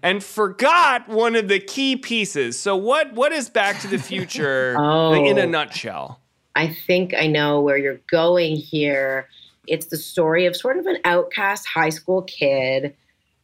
and 0.03 0.23
forgot 0.23 1.09
one 1.09 1.37
of 1.37 1.49
the 1.49 1.59
key 1.59 1.97
pieces. 1.97 2.59
So 2.59 2.77
what 2.77 3.15
what 3.15 3.33
is 3.33 3.49
Back 3.49 3.81
to 3.81 3.89
the 3.89 3.99
Future 4.11 4.75
like, 4.79 5.23
in 5.27 5.39
a 5.39 5.43
Oh. 5.43 5.49
nutshell? 5.49 6.21
I 6.57 6.69
think 6.87 7.15
I 7.15 7.27
know 7.27 7.61
where 7.61 7.77
you're 7.79 8.01
going 8.11 8.57
here. 8.57 9.29
It's 9.67 9.87
the 9.87 9.97
story 9.97 10.47
of 10.47 10.57
sort 10.57 10.79
of 10.79 10.87
an 10.87 10.99
outcast 11.05 11.67
high 11.67 11.91
school 11.91 12.23
kid 12.23 12.95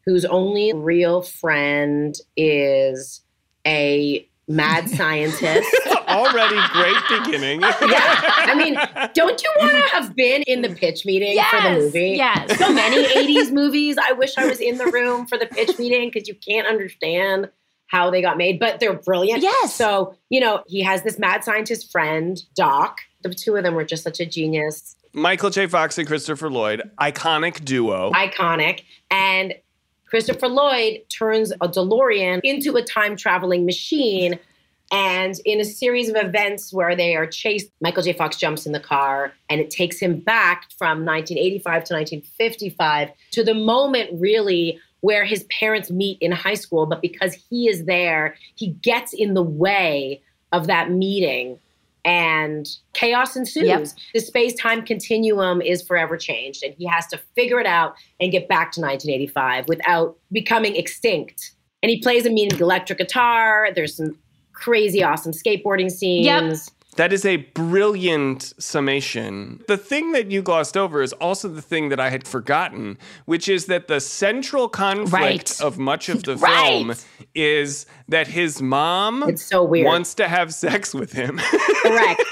whose 0.04 0.24
only 0.24 0.72
real 0.72 1.22
friend 1.22 2.14
is 2.36 3.22
a 3.66 4.26
mad 4.48 4.88
scientist. 4.98 5.68
Already 6.16 6.56
great 6.72 6.96
beginning. 7.24 7.60
yeah. 7.62 7.74
I 7.80 8.54
mean, 8.54 8.74
don't 9.14 9.42
you 9.42 9.50
want 9.58 9.72
to 9.72 9.94
have 9.94 10.14
been 10.16 10.42
in 10.42 10.62
the 10.62 10.70
pitch 10.70 11.04
meeting 11.04 11.38
for 11.50 11.60
the 11.60 11.70
movie? 11.78 12.10
yes. 12.16 12.58
So 12.58 12.72
many 12.72 13.04
80s 13.04 13.52
movies. 13.52 13.96
I 14.02 14.12
wish 14.12 14.36
I 14.38 14.46
was 14.46 14.60
in 14.60 14.78
the 14.78 14.86
room 14.86 15.26
for 15.26 15.38
the 15.38 15.46
pitch 15.46 15.78
meeting 15.78 16.10
because 16.12 16.28
you 16.28 16.34
can't 16.34 16.66
understand 16.66 17.50
how 17.88 18.10
they 18.10 18.20
got 18.20 18.36
made, 18.36 18.58
but 18.58 18.80
they're 18.80 18.94
brilliant. 18.94 19.42
Yes. 19.42 19.74
So, 19.74 20.14
you 20.28 20.40
know, 20.40 20.64
he 20.66 20.82
has 20.82 21.02
this 21.02 21.18
mad 21.18 21.44
scientist 21.44 21.92
friend, 21.92 22.42
Doc. 22.56 22.98
The 23.22 23.32
two 23.32 23.56
of 23.56 23.62
them 23.62 23.74
were 23.74 23.84
just 23.84 24.02
such 24.02 24.20
a 24.20 24.26
genius, 24.26 24.96
Michael 25.16 25.48
J. 25.48 25.66
Fox 25.66 25.96
and 25.96 26.06
Christopher 26.06 26.50
Lloyd, 26.50 26.82
iconic 27.00 27.64
duo. 27.64 28.12
iconic. 28.12 28.82
And 29.10 29.54
Christopher 30.04 30.46
Lloyd 30.46 31.00
turns 31.08 31.52
a 31.52 31.68
DeLorean 31.68 32.40
into 32.44 32.76
a 32.76 32.82
time 32.82 33.16
traveling 33.16 33.64
machine. 33.64 34.38
And 34.92 35.34
in 35.44 35.60
a 35.60 35.64
series 35.64 36.08
of 36.08 36.16
events 36.16 36.72
where 36.72 36.94
they 36.94 37.16
are 37.16 37.26
chased, 37.26 37.70
Michael 37.80 38.02
J. 38.02 38.12
Fox 38.12 38.36
jumps 38.36 38.66
in 38.66 38.72
the 38.72 38.80
car 38.80 39.32
and 39.50 39.60
it 39.60 39.70
takes 39.70 39.98
him 39.98 40.20
back 40.20 40.70
from 40.78 41.04
1985 41.04 41.64
to 41.84 41.94
1955 41.94 43.10
to 43.32 43.42
the 43.42 43.54
moment 43.54 44.10
really 44.20 44.78
where 45.00 45.24
his 45.24 45.44
parents 45.44 45.90
meet 45.90 46.18
in 46.20 46.32
high 46.32 46.54
school. 46.54 46.86
But 46.86 47.02
because 47.02 47.34
he 47.34 47.68
is 47.68 47.84
there, 47.84 48.36
he 48.54 48.68
gets 48.68 49.12
in 49.12 49.34
the 49.34 49.42
way 49.42 50.22
of 50.52 50.68
that 50.68 50.90
meeting 50.90 51.58
and 52.04 52.68
chaos 52.92 53.34
ensues. 53.34 53.64
Yep. 53.64 53.88
The 54.14 54.20
space 54.20 54.54
time 54.54 54.82
continuum 54.82 55.60
is 55.60 55.82
forever 55.82 56.16
changed, 56.16 56.62
and 56.62 56.72
he 56.78 56.86
has 56.86 57.08
to 57.08 57.18
figure 57.34 57.58
it 57.58 57.66
out 57.66 57.96
and 58.20 58.30
get 58.30 58.48
back 58.48 58.70
to 58.72 58.80
1985 58.80 59.66
without 59.66 60.16
becoming 60.30 60.76
extinct. 60.76 61.50
And 61.82 61.90
he 61.90 62.00
plays 62.00 62.24
a 62.24 62.30
mean 62.30 62.54
electric 62.54 62.98
guitar. 62.98 63.70
There's 63.74 63.96
some 63.96 64.16
crazy, 64.56 65.02
awesome 65.04 65.32
skateboarding 65.32 65.90
scenes. 65.90 66.26
Yep. 66.26 66.56
That 66.96 67.12
is 67.12 67.26
a 67.26 67.36
brilliant 67.36 68.54
summation. 68.58 69.62
The 69.68 69.76
thing 69.76 70.12
that 70.12 70.30
you 70.30 70.40
glossed 70.40 70.78
over 70.78 71.02
is 71.02 71.12
also 71.14 71.46
the 71.46 71.60
thing 71.60 71.90
that 71.90 72.00
I 72.00 72.08
had 72.08 72.26
forgotten, 72.26 72.96
which 73.26 73.50
is 73.50 73.66
that 73.66 73.86
the 73.86 74.00
central 74.00 74.66
conflict 74.70 75.12
Right. 75.12 75.60
of 75.60 75.78
much 75.78 76.08
of 76.08 76.22
the 76.22 76.36
Right. 76.38 76.68
film 76.70 76.94
is 77.34 77.84
that 78.08 78.28
his 78.28 78.62
mom 78.62 79.24
It's 79.28 79.42
so 79.44 79.62
weird. 79.62 79.84
wants 79.84 80.14
to 80.14 80.26
have 80.26 80.54
sex 80.54 80.94
with 80.94 81.12
him. 81.12 81.36
Correct. 81.82 82.22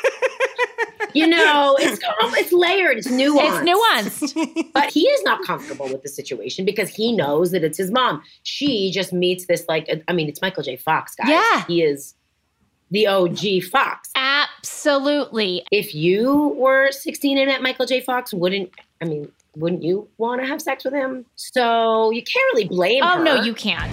You 1.15 1.27
know, 1.27 1.77
it's 1.79 2.01
it's 2.39 2.53
layered, 2.53 2.99
it's 2.99 3.09
nuanced. 3.09 3.63
It's 3.63 4.35
nuanced. 4.35 4.71
but 4.75 4.91
he 4.91 5.03
is 5.03 5.23
not 5.23 5.43
comfortable 5.45 5.87
with 5.89 6.03
the 6.03 6.09
situation 6.09 6.65
because 6.65 6.89
he 6.91 7.13
knows 7.13 7.51
that 7.53 7.65
it's 7.65 7.79
his 7.79 7.91
mom. 7.91 8.23
She 8.43 8.91
just 8.91 9.13
meets 9.13 9.47
this 9.47 9.65
like 9.69 9.89
I 10.09 10.13
mean, 10.13 10.29
it's 10.29 10.41
Michael 10.43 10.63
J. 10.63 10.77
Fox, 10.77 11.15
guys. 11.15 11.29
Yeah. 11.29 11.65
he 11.67 11.83
is 11.83 12.15
the 12.91 13.07
OG 13.07 13.63
Fox. 13.71 14.11
Absolutely. 14.17 15.65
If 15.71 15.95
you 15.95 16.55
were 16.57 16.91
16 16.93 17.39
and 17.39 17.49
met 17.49 17.63
Michael 17.63 17.87
J. 17.87 18.01
Fox, 18.01 18.33
wouldn't 18.35 18.71
I 19.01 19.07
mean, 19.07 19.31
wouldn't 19.57 19.83
you 19.83 20.09
want 20.19 20.41
to 20.41 20.47
have 20.47 20.61
sex 20.63 20.85
with 20.85 20.95
him? 20.95 21.27
So 21.37 22.11
you 22.11 22.23
can't 22.23 22.55
really 22.55 22.69
blame 22.69 23.03
Oh 23.03 23.19
her. 23.19 23.25
no, 23.25 23.43
you 23.43 23.55
can't. 23.55 23.93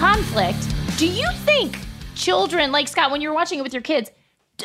conflict, 0.00 0.58
do 0.96 1.06
you 1.06 1.28
think 1.44 1.78
children, 2.14 2.72
like 2.72 2.88
Scott, 2.88 3.10
when 3.10 3.20
you 3.20 3.28
were 3.28 3.34
watching 3.34 3.58
it 3.58 3.62
with 3.62 3.74
your 3.74 3.82
kids, 3.82 4.10
d- 4.56 4.64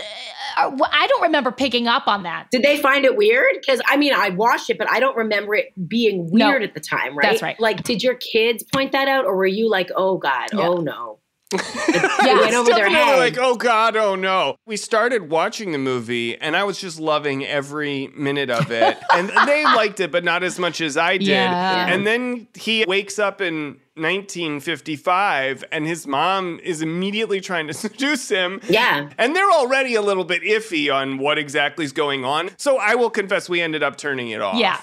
uh, 0.56 0.72
I 0.94 1.08
don't 1.08 1.24
remember 1.24 1.52
picking 1.52 1.88
up 1.90 2.08
on 2.08 2.24
that. 2.24 2.48
Did 2.52 2.64
they 2.64 2.78
find 2.78 3.04
it 3.04 3.18
weird? 3.18 3.56
Because 3.60 3.82
I 3.86 3.98
mean, 3.98 4.14
I 4.16 4.30
watched 4.30 4.70
it, 4.70 4.78
but 4.78 4.90
I 4.90 5.02
don't 5.02 5.18
remember 5.18 5.54
it 5.56 5.74
being 5.90 6.30
No. 6.32 6.48
weird 6.48 6.64
at 6.64 6.74
the 6.74 6.80
time, 6.80 7.18
right? 7.18 7.30
That's 7.30 7.42
right. 7.42 7.60
Like, 7.60 7.84
did 7.84 8.02
your 8.02 8.16
kids 8.16 8.64
point 8.64 8.94
that 8.94 9.10
out, 9.10 9.26
or 9.26 9.36
were 9.36 9.46
you 9.46 9.70
like, 9.70 9.90
"Oh 9.98 10.18
God, 10.18 10.48
Yeah. 10.54 10.70
oh 10.70 10.76
no"? 10.78 11.20
Yeah. 12.26 12.38
It 12.38 12.42
went 12.42 12.54
over 12.56 12.72
their 12.72 12.90
Definitely 12.90 12.98
head. 13.14 13.20
like, 13.20 13.38
oh 13.38 13.56
God, 13.56 13.96
oh 13.96 14.16
no. 14.16 14.56
We 14.66 14.78
started 14.78 15.30
watching 15.30 15.72
the 15.74 15.78
movie 15.78 16.36
and 16.38 16.56
I 16.58 16.64
was 16.64 16.80
just 16.80 17.00
loving 17.00 17.46
every 17.46 18.08
minute 18.16 18.50
of 18.50 18.72
it. 18.72 18.98
and 19.14 19.30
they 19.48 19.64
liked 19.64 20.00
it, 20.00 20.12
but 20.12 20.24
not 20.24 20.44
as 20.44 20.58
much 20.58 20.82
as 20.82 20.98
I 20.98 21.18
did. 21.18 21.28
Yeah. 21.28 21.88
And 21.88 22.06
then 22.08 22.48
he 22.56 22.84
wakes 22.88 23.20
up 23.20 23.42
in 23.42 23.80
1955 23.96 25.64
and 25.72 25.86
his 25.86 26.08
mom 26.08 26.60
is 26.64 26.82
immediately 26.82 27.40
trying 27.42 27.68
to 27.68 27.74
seduce 27.86 28.28
him. 28.30 28.60
yeah, 28.68 29.10
And 29.18 29.36
they're 29.36 29.52
already 29.52 29.96
a 29.96 30.02
little 30.02 30.26
bit 30.26 30.42
iffy 30.42 30.94
on 30.94 31.18
what 31.20 31.38
exactly 31.38 31.86
is 31.86 31.92
going 31.92 32.26
on. 32.26 32.50
So 32.58 32.78
I 32.78 32.96
will 32.96 33.10
confess 33.12 33.48
we 33.48 33.62
ended 33.62 33.84
up 33.84 33.98
turning 33.98 34.30
it 34.30 34.42
off. 34.42 34.58
Yeah. 34.58 34.80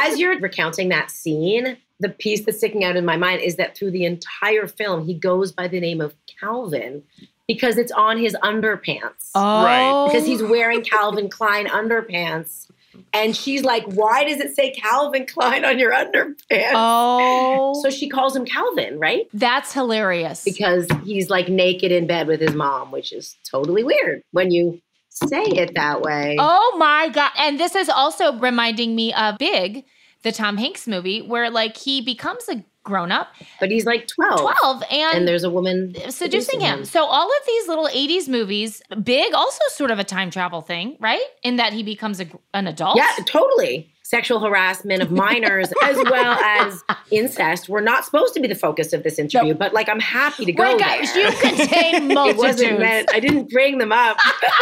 as 0.00 0.18
you're 0.18 0.38
recounting 0.40 0.88
that 0.88 1.10
scene, 1.10 1.76
the 2.00 2.08
piece 2.08 2.44
that's 2.44 2.58
sticking 2.58 2.84
out 2.84 2.96
in 2.96 3.04
my 3.04 3.16
mind 3.16 3.42
is 3.42 3.56
that 3.56 3.76
through 3.76 3.92
the 3.92 4.04
entire 4.04 4.66
film, 4.66 5.04
he 5.04 5.14
goes 5.14 5.52
by 5.52 5.68
the 5.68 5.80
name 5.80 6.00
of 6.00 6.14
Calvin 6.40 7.02
because 7.46 7.78
it's 7.78 7.92
on 7.92 8.18
his 8.18 8.34
underpants. 8.42 9.30
Oh. 9.34 10.06
Because 10.06 10.26
he's 10.26 10.42
wearing 10.42 10.82
Calvin 10.82 11.28
Klein 11.28 11.66
underpants. 11.66 12.70
And 13.12 13.36
she's 13.36 13.62
like, 13.62 13.84
Why 13.84 14.24
does 14.24 14.40
it 14.40 14.54
say 14.54 14.72
Calvin 14.72 15.26
Klein 15.26 15.64
on 15.64 15.78
your 15.78 15.92
underpants? 15.92 16.72
Oh. 16.74 17.80
So 17.82 17.90
she 17.90 18.08
calls 18.08 18.34
him 18.34 18.44
Calvin, 18.44 18.98
right? 18.98 19.28
That's 19.32 19.72
hilarious. 19.72 20.44
Because 20.44 20.88
he's 21.04 21.28
like 21.30 21.48
naked 21.48 21.92
in 21.92 22.06
bed 22.06 22.26
with 22.26 22.40
his 22.40 22.54
mom, 22.54 22.90
which 22.90 23.12
is 23.12 23.36
totally 23.48 23.84
weird 23.84 24.22
when 24.32 24.50
you 24.50 24.80
say 25.10 25.42
it 25.42 25.74
that 25.74 26.02
way. 26.02 26.36
Oh 26.38 26.76
my 26.78 27.08
god! 27.08 27.32
And 27.36 27.58
this 27.58 27.74
is 27.74 27.88
also 27.88 28.38
reminding 28.38 28.94
me 28.94 29.12
of 29.12 29.38
Big, 29.38 29.84
the 30.22 30.32
Tom 30.32 30.56
Hanks 30.56 30.86
movie, 30.86 31.22
where 31.22 31.50
like 31.50 31.76
he 31.76 32.00
becomes 32.00 32.48
a 32.48 32.64
grown 32.82 33.12
up, 33.12 33.28
But 33.60 33.70
he's 33.70 33.84
like 33.84 34.06
12. 34.06 34.40
twelve, 34.40 34.82
and, 34.90 35.18
And 35.18 35.28
there's 35.28 35.44
a 35.44 35.50
woman 35.50 35.94
seducing 36.08 36.60
him. 36.60 36.86
So 36.86 37.04
all 37.04 37.26
of 37.28 37.46
these 37.46 37.68
little 37.68 37.86
'80s 37.88 38.26
movies, 38.26 38.82
Big, 39.02 39.34
also 39.34 39.60
sort 39.68 39.90
of 39.90 39.98
a 39.98 40.04
time 40.04 40.30
travel 40.30 40.62
thing, 40.62 40.96
right? 40.98 41.20
In 41.42 41.56
that 41.56 41.72
he 41.74 41.82
becomes 41.82 42.20
a, 42.20 42.26
an 42.54 42.66
adult. 42.66 42.96
Yeah, 42.96 43.10
totally. 43.26 43.92
Sexual 44.02 44.40
harassment 44.40 45.02
of 45.02 45.10
minors 45.26 45.70
as 45.84 45.96
well 45.96 46.38
as 46.40 46.82
incest 47.12 47.68
were 47.68 47.82
not 47.82 48.04
supposed 48.04 48.32
to 48.34 48.40
be 48.40 48.48
the 48.48 48.54
focus 48.56 48.92
of 48.94 49.02
this 49.04 49.18
interview, 49.18 49.54
but 49.54 49.72
like 49.74 49.88
I'm 49.88 50.00
happy 50.00 50.46
to 50.46 50.52
go 50.52 50.76
guys, 50.78 51.12
there. 51.12 51.30
you 51.30 51.36
contain 51.38 52.08
multitudes. 52.14 52.38
it 52.38 52.46
wasn't 52.46 52.78
meant. 52.80 53.08
I 53.14 53.20
didn't 53.20 53.50
bring 53.50 53.76
them 53.78 53.92
up. 53.92 54.16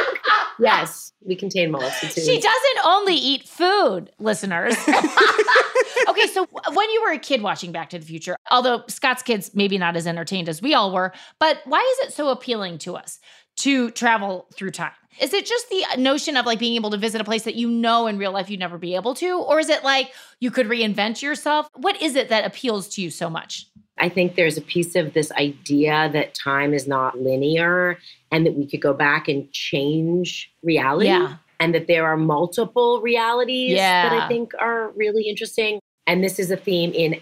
yes, 0.59 1.08
we 1.24 1.37
contain 1.37 1.70
multitudes. 1.70 2.14
She 2.14 2.40
doesn't 2.40 2.78
only 2.85 3.14
eat 3.14 3.48
food, 3.48 4.11
listeners. 4.18 4.74
okay, 6.09 6.26
so 6.28 6.46
when 6.72 6.90
you 6.90 7.02
were 7.04 7.12
a 7.12 7.18
kid 7.18 7.42
watching 7.42 7.72
Back 7.72 7.90
to 7.90 7.98
the 7.98 8.07
Future, 8.07 8.37
although 8.50 8.85
Scott's 8.88 9.22
kids 9.22 9.50
maybe 9.54 9.78
not 9.78 9.96
as 9.96 10.07
entertained 10.07 10.48
as 10.48 10.62
we 10.62 10.74
all 10.74 10.92
were, 10.92 11.12
but 11.38 11.61
why 11.64 11.81
is 11.81 12.09
it 12.09 12.14
so 12.14 12.28
appealing 12.28 12.78
to 12.78 12.96
us 12.96 13.18
to 13.57 13.90
travel 13.90 14.46
through 14.54 14.70
time? 14.70 14.92
Is 15.20 15.35
it 15.35 15.46
just 15.46 15.68
the 15.68 15.85
notion 15.96 16.37
of 16.37 16.46
like 16.46 16.61
being 16.61 16.76
able 16.76 16.90
to 16.90 16.96
visit 16.96 17.20
a 17.20 17.24
place 17.24 17.42
that 17.42 17.57
you 17.57 17.68
know 17.68 18.07
in 18.07 18.18
real 18.18 18.31
life 18.31 18.48
you'd 18.48 18.61
never 18.61 18.78
be 18.78 18.94
able 18.94 19.14
to? 19.14 19.38
Or 19.40 19.59
is 19.59 19.68
it 19.68 19.83
like 19.83 20.12
you 20.38 20.52
could 20.52 20.66
reinvent 20.66 21.22
yourself? 21.22 21.68
What 21.74 22.00
is 22.00 22.14
it 22.14 22.28
that 22.28 22.44
appeals 22.44 22.88
to 22.90 23.02
you 23.02 23.11
so 23.11 23.28
much? 23.28 23.66
I 24.00 24.08
think 24.08 24.34
there's 24.34 24.56
a 24.56 24.61
piece 24.62 24.94
of 24.96 25.12
this 25.14 25.30
idea 25.32 26.11
that 26.12 26.34
time 26.34 26.74
is 26.74 26.87
not 26.87 27.20
linear 27.20 27.98
and 28.30 28.46
that 28.46 28.54
we 28.54 28.66
could 28.66 28.80
go 28.80 28.92
back 28.92 29.28
and 29.28 29.50
change 29.52 30.50
reality. 30.62 31.06
Yeah. 31.08 31.37
And 31.61 31.74
that 31.74 31.88
there 31.88 32.06
are 32.06 32.16
multiple 32.16 33.00
realities 33.00 33.76
that 33.76 34.12
I 34.12 34.28
think 34.28 34.52
are 34.61 34.90
really 34.90 35.24
interesting. 35.24 35.80
And 36.06 36.22
this 36.22 36.38
is 36.38 36.52
a 36.52 36.56
theme 36.56 36.92
in 36.92 37.20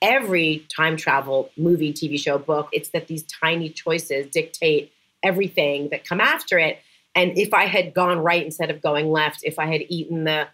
every 0.00 0.64
time 0.74 0.96
travel 0.96 1.50
movie, 1.56 1.92
TV 1.92 2.18
show, 2.18 2.38
book. 2.38 2.68
It's 2.72 2.90
that 2.90 3.08
these 3.08 3.24
tiny 3.24 3.70
choices 3.70 4.28
dictate 4.28 4.92
everything 5.22 5.88
that 5.90 6.04
come 6.04 6.20
after 6.20 6.58
it. 6.58 6.78
And 7.14 7.36
if 7.36 7.52
I 7.52 7.66
had 7.66 7.92
gone 7.92 8.18
right 8.18 8.44
instead 8.44 8.70
of 8.70 8.80
going 8.80 9.10
left, 9.10 9.40
if 9.42 9.58
I 9.58 9.66
had 9.66 9.82
eaten 9.88 10.24
the 10.24 10.48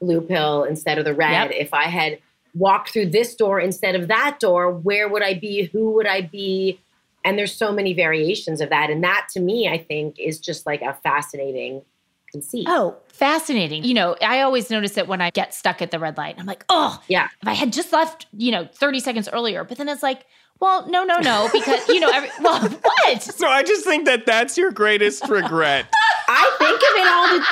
blue 0.00 0.20
pill 0.20 0.64
instead 0.64 0.98
of 0.98 1.04
the 1.04 1.14
red, 1.14 1.50
Yep. 1.50 1.60
if 1.60 1.74
I 1.74 1.84
had 1.84 2.18
walked 2.54 2.90
through 2.90 3.10
this 3.10 3.34
door 3.34 3.60
instead 3.60 3.94
of 3.94 4.08
that 4.08 4.38
door, 4.40 4.70
where 4.70 5.08
would 5.08 5.22
I 5.22 5.34
be? 5.34 5.64
Who 5.64 5.90
would 5.92 6.06
I 6.06 6.20
be? 6.22 6.80
And 7.24 7.38
there's 7.38 7.54
so 7.54 7.72
many 7.72 7.94
variations 7.94 8.60
of 8.60 8.68
that. 8.70 8.90
And 8.90 9.02
that 9.02 9.28
to 9.32 9.40
me, 9.40 9.68
I 9.68 9.78
think, 9.78 10.18
is 10.18 10.38
just 10.38 10.66
like 10.66 10.82
a 10.82 10.94
fascinating 11.02 11.82
conceit. 12.30 12.66
Oh, 12.68 12.96
fascinating. 13.08 13.84
You 13.84 13.94
know, 13.94 14.16
I 14.20 14.40
always 14.42 14.68
notice 14.70 14.92
that 14.92 15.08
when 15.08 15.20
I 15.20 15.30
get 15.30 15.54
stuck 15.54 15.80
at 15.80 15.90
the 15.90 15.98
red 15.98 16.16
light, 16.16 16.34
I'm 16.38 16.46
like, 16.46 16.64
oh, 16.68 17.00
Yeah. 17.08 17.28
if 17.42 17.48
I 17.48 17.52
had 17.54 17.72
just 17.72 17.92
left, 17.92 18.26
you 18.36 18.50
know, 18.52 18.68
30 18.74 19.00
seconds 19.00 19.28
earlier. 19.32 19.64
But 19.64 19.78
then 19.78 19.88
it's 19.88 20.02
like, 20.02 20.26
Well, 20.60 20.88
no, 20.88 21.04
no, 21.04 21.18
no, 21.18 21.48
because 21.52 21.86
you 21.88 22.00
know, 22.00 22.10
every, 22.12 22.30
well, 22.40 22.60
what? 22.82 23.22
So 23.22 23.46
I 23.48 23.62
just 23.62 23.84
think 23.84 24.06
that 24.06 24.24
that's 24.24 24.56
your 24.56 24.70
greatest 24.70 25.28
regret. 25.28 25.86
I 26.26 26.56
think 26.58 26.76
of 26.76 26.96
it 26.96 27.06
all 27.06 27.38
the 27.38 27.44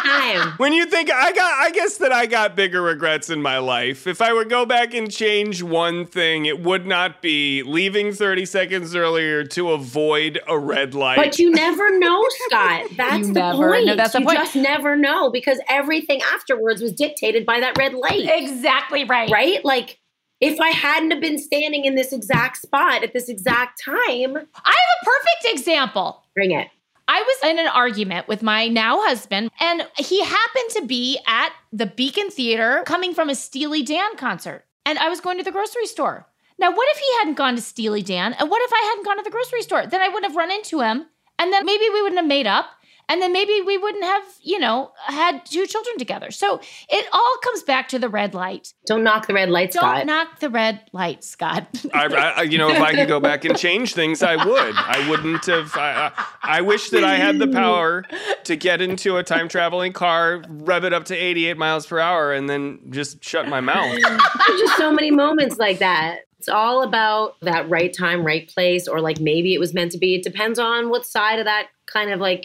time. 0.48 0.54
When 0.56 0.72
you 0.72 0.86
think 0.86 1.10
I 1.12 1.30
got, 1.32 1.52
I 1.60 1.70
guess 1.72 1.98
that 1.98 2.10
I 2.10 2.24
got 2.24 2.56
bigger 2.56 2.80
regrets 2.80 3.28
in 3.28 3.42
my 3.42 3.58
life. 3.58 4.06
If 4.06 4.22
I 4.22 4.32
would 4.32 4.48
go 4.48 4.64
back 4.64 4.94
and 4.94 5.12
change 5.12 5.62
one 5.62 6.06
thing, 6.06 6.46
it 6.46 6.60
would 6.62 6.86
not 6.86 7.20
be 7.20 7.62
leaving 7.64 8.14
30 8.14 8.46
seconds 8.46 8.96
earlier 8.96 9.44
to 9.44 9.72
avoid 9.72 10.40
a 10.48 10.58
red 10.58 10.94
light. 10.94 11.16
But 11.16 11.38
you 11.38 11.50
never 11.50 11.98
know, 11.98 12.24
Scott. 12.48 12.86
That's 12.96 13.18
You 13.28 13.34
the 13.34 13.40
never- 13.52 13.72
point. 13.72 13.86
no, 13.86 13.96
that's 13.96 14.14
the 14.14 14.20
you 14.20 14.24
point. 14.26 14.38
just 14.38 14.56
never 14.56 14.96
know 14.96 15.30
because 15.30 15.58
everything 15.68 16.22
afterwards 16.34 16.80
was 16.80 16.92
dictated 16.92 17.44
by 17.44 17.60
that 17.60 17.76
red 17.76 17.92
light. 17.92 18.26
Exactly 18.26 19.04
right. 19.04 19.30
Right? 19.30 19.62
Like 19.66 19.98
if 20.42 20.60
I 20.60 20.70
hadn't 20.70 21.12
have 21.12 21.20
been 21.20 21.38
standing 21.38 21.84
in 21.84 21.94
this 21.94 22.12
exact 22.12 22.60
spot 22.60 23.04
at 23.04 23.12
this 23.12 23.28
exact 23.28 23.80
time, 23.82 24.36
I 24.36 24.74
have 24.74 24.98
a 25.00 25.04
perfect 25.04 25.54
example. 25.54 26.24
bring 26.34 26.50
it. 26.50 26.68
I 27.06 27.20
was 27.22 27.50
in 27.50 27.58
an 27.58 27.68
argument 27.68 28.26
with 28.26 28.42
my 28.42 28.66
now 28.68 29.00
husband, 29.02 29.50
and 29.60 29.86
he 29.98 30.22
happened 30.24 30.70
to 30.70 30.86
be 30.86 31.18
at 31.28 31.52
the 31.72 31.86
Beacon 31.86 32.30
Theater 32.30 32.82
coming 32.86 33.14
from 33.14 33.28
a 33.28 33.34
Steely 33.34 33.82
Dan 33.82 34.16
concert. 34.16 34.64
And 34.84 34.98
I 34.98 35.08
was 35.08 35.20
going 35.20 35.38
to 35.38 35.44
the 35.44 35.52
grocery 35.52 35.86
store. 35.86 36.26
Now, 36.58 36.70
what 36.70 36.88
if 36.90 36.98
he 36.98 37.18
hadn't 37.18 37.36
gone 37.36 37.54
to 37.54 37.62
Steely 37.62 38.02
Dan? 38.02 38.34
And 38.34 38.50
what 38.50 38.62
if 38.62 38.72
I 38.72 38.88
hadn't 38.88 39.04
gone 39.04 39.18
to 39.18 39.22
the 39.22 39.30
grocery 39.30 39.62
store? 39.62 39.86
Then 39.86 40.00
I 40.00 40.08
wouldn't 40.08 40.26
have 40.26 40.36
run 40.36 40.50
into 40.50 40.80
him, 40.80 41.06
and 41.38 41.52
then 41.52 41.64
maybe 41.64 41.84
we 41.92 42.02
wouldn't 42.02 42.20
have 42.20 42.28
made 42.28 42.48
up. 42.48 42.66
And 43.08 43.20
then 43.20 43.32
maybe 43.32 43.60
we 43.60 43.76
wouldn't 43.76 44.04
have, 44.04 44.22
you 44.40 44.58
know, 44.58 44.92
had 45.06 45.44
two 45.44 45.66
children 45.66 45.98
together. 45.98 46.30
So 46.30 46.60
it 46.88 47.06
all 47.12 47.36
comes 47.42 47.62
back 47.62 47.88
to 47.88 47.98
the 47.98 48.08
red 48.08 48.34
light. 48.34 48.72
Don't 48.86 49.02
knock 49.02 49.26
the 49.26 49.34
red 49.34 49.50
light, 49.50 49.72
Don't 49.72 49.82
Scott. 49.82 50.06
knock 50.06 50.40
the 50.40 50.48
red 50.48 50.80
light, 50.92 51.22
Scott. 51.24 51.66
I, 51.92 52.06
I, 52.06 52.42
you 52.42 52.58
know, 52.58 52.70
if 52.70 52.80
I 52.80 52.94
could 52.94 53.08
go 53.08 53.20
back 53.20 53.44
and 53.44 53.56
change 53.56 53.94
things, 53.94 54.22
I 54.22 54.36
would. 54.36 54.74
I 54.76 55.08
wouldn't 55.10 55.44
have. 55.46 55.76
I, 55.76 56.12
I, 56.42 56.58
I 56.58 56.60
wish 56.62 56.90
that 56.90 57.04
I 57.04 57.16
had 57.16 57.38
the 57.38 57.48
power 57.48 58.04
to 58.44 58.56
get 58.56 58.80
into 58.80 59.16
a 59.16 59.22
time 59.22 59.48
traveling 59.48 59.92
car, 59.92 60.42
rev 60.48 60.84
it 60.84 60.92
up 60.92 61.04
to 61.06 61.16
88 61.16 61.58
miles 61.58 61.86
per 61.86 61.98
hour, 61.98 62.32
and 62.32 62.48
then 62.48 62.78
just 62.90 63.22
shut 63.22 63.48
my 63.48 63.60
mouth. 63.60 63.98
There's 64.02 64.60
just 64.60 64.76
so 64.76 64.92
many 64.92 65.10
moments 65.10 65.58
like 65.58 65.78
that. 65.80 66.20
It's 66.38 66.48
all 66.48 66.82
about 66.82 67.38
that 67.42 67.68
right 67.68 67.94
time, 67.96 68.24
right 68.24 68.48
place, 68.48 68.88
or 68.88 69.00
like 69.00 69.20
maybe 69.20 69.54
it 69.54 69.58
was 69.58 69.74
meant 69.74 69.92
to 69.92 69.98
be. 69.98 70.16
It 70.16 70.24
depends 70.24 70.58
on 70.58 70.88
what 70.88 71.06
side 71.06 71.38
of 71.38 71.44
that 71.44 71.68
kind 71.86 72.10
of 72.10 72.18
like 72.18 72.42